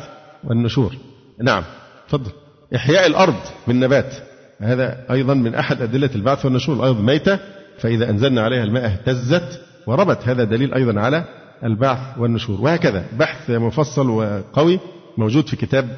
[0.44, 0.96] والنشور.
[1.44, 1.64] نعم
[2.08, 2.32] تفضل.
[2.76, 3.36] إحياء الأرض
[3.68, 4.16] بالنبات
[4.60, 6.76] هذا أيضا من أحد أدلة البعث والنشور.
[6.76, 7.40] الأرض ميتة
[7.80, 10.28] فإذا أنزلنا عليها الماء اهتزت وربت.
[10.28, 11.24] هذا دليل أيضا على
[11.64, 12.62] البعث والنشور.
[12.62, 14.80] وهكذا بحث مفصل وقوي
[15.18, 15.90] موجود في كتاب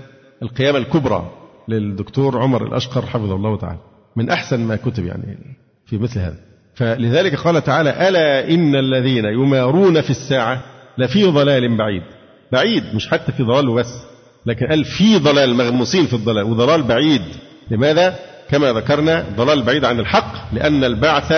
[0.43, 1.40] القيامة الكبرى.
[1.67, 3.79] للدكتور عمر الأشقر حفظه الله تعالى.
[4.15, 5.37] من أحسن ما كتب يعني
[5.85, 6.37] في مثل هذا.
[6.75, 10.63] فلذلك قال تعالى ألا إن الذين يمارون في الساعة
[10.97, 12.03] لفي ضلال بعيد.
[12.51, 14.03] بعيد مش حتى في ضلال وبس
[14.45, 17.21] لكن قال في ضلال مغموسين في الضلال وضلال بعيد.
[17.71, 18.19] لماذا؟
[18.49, 21.31] كما ذكرنا ضلال بعيد عن الحق لأن البعث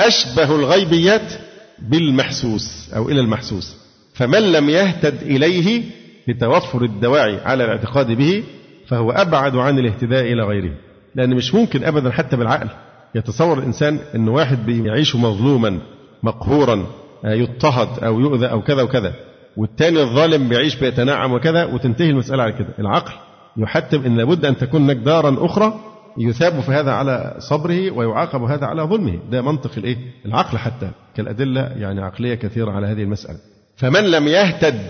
[0.00, 1.32] أشبه الغيبيات
[1.78, 3.76] بالمحسوس أو إلى المحسوس.
[4.14, 5.82] فمن لم يهتد إليه
[6.28, 8.42] لتوفر الدواعي على الاعتقاد به
[8.88, 10.72] فهو أبعد عن الاهتداء إلى غيره.
[11.14, 12.68] لأن مش ممكن أبدا حتى بالعقل
[13.14, 15.78] يتصور الإنسان أن واحد بيعيش مظلوما
[16.22, 16.86] مقهورا
[17.24, 19.12] آه، يضطهد أو يؤذى أو كذا وكذا
[19.56, 22.68] والتاني الظالم بيعيش بيتنعم وكذا وتنتهي المسألة على كده.
[22.78, 23.12] العقل
[23.56, 25.80] يحتم أن لابد أن تكون هناك دارا أخرى
[26.18, 29.18] يثاب في هذا على صبره ويعاقب هذا على ظلمه.
[29.30, 29.96] ده منطق الإيه؟
[30.26, 33.38] العقل حتى كالأدلة يعني عقلية كثيرة على هذه المسألة.
[33.76, 34.86] فمن لم يهتد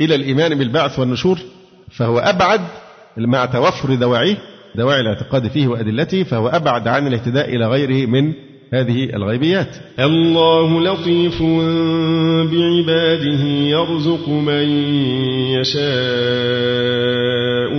[0.00, 1.38] إلى الإيمان بالبعث والنشور
[1.90, 2.60] فهو أبعد
[3.18, 4.36] مع توفر دواعيه
[4.74, 8.32] دواعي الاعتقاد فيه وأدلته فهو أبعد عن الاهتداء إلى غيره من
[8.72, 9.76] هذه الغيبيات.
[10.00, 11.42] الله لطيف
[12.52, 14.68] بعباده يرزق من
[15.60, 15.84] يشاء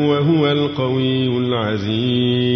[0.10, 2.56] وهو القوي العزيز.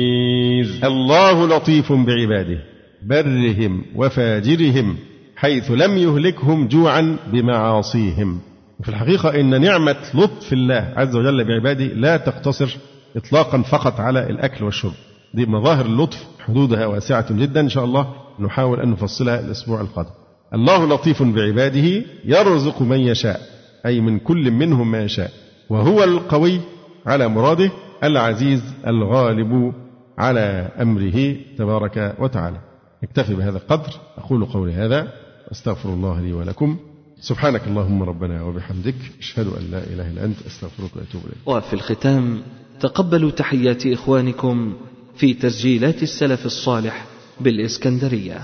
[0.85, 2.59] الله لطيف بعباده
[3.03, 4.97] برهم وفاجرهم
[5.35, 8.48] حيث لم يهلكهم جوعا بمعاصيهم.
[8.79, 12.77] وفي الحقيقة إن نعمة لطف الله عز وجل بعباده لا تقتصر
[13.15, 14.93] إطلاقا فقط على الأكل والشرب.
[15.33, 20.09] دي مظاهر اللطف حدودها واسعة جدا إن شاء الله نحاول أن نفصلها الأسبوع القادم.
[20.53, 23.39] الله لطيف بعباده يرزق من يشاء
[23.85, 25.31] أي من كل منهم ما يشاء
[25.69, 26.59] وهو القوي
[27.05, 27.71] على مراده
[28.03, 29.73] العزيز الغالب
[30.17, 32.57] على أمره تبارك وتعالى.
[33.03, 35.07] نكتفي بهذا القدر أقول قولي هذا
[35.51, 36.77] أستغفر الله لي ولكم
[37.21, 41.37] سبحانك اللهم ربنا وبحمدك أشهد أن لا إله إلا أنت أستغفرك وأتوب إليك.
[41.45, 42.41] وفي الختام
[42.79, 44.77] تقبلوا تحيات إخوانكم
[45.15, 47.05] في تسجيلات السلف الصالح
[47.39, 48.43] بالإسكندرية.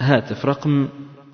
[0.00, 0.88] هاتف رقم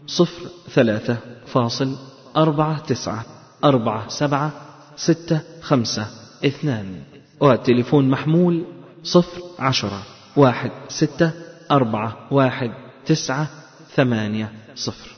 [0.06, 1.16] صفر ثلاثة
[1.46, 1.96] فاصل
[2.36, 3.26] أربعة تسعة
[3.64, 4.52] أربعة سبعة
[4.96, 6.06] ستة خمسة
[6.44, 7.02] اثنان.
[7.40, 8.64] والتليفون محمول
[9.02, 10.02] صفر عشرة
[10.36, 11.32] واحد ستة
[11.70, 12.70] أربعة واحد
[13.06, 13.48] تسعة
[13.94, 15.17] ثمانية صفر.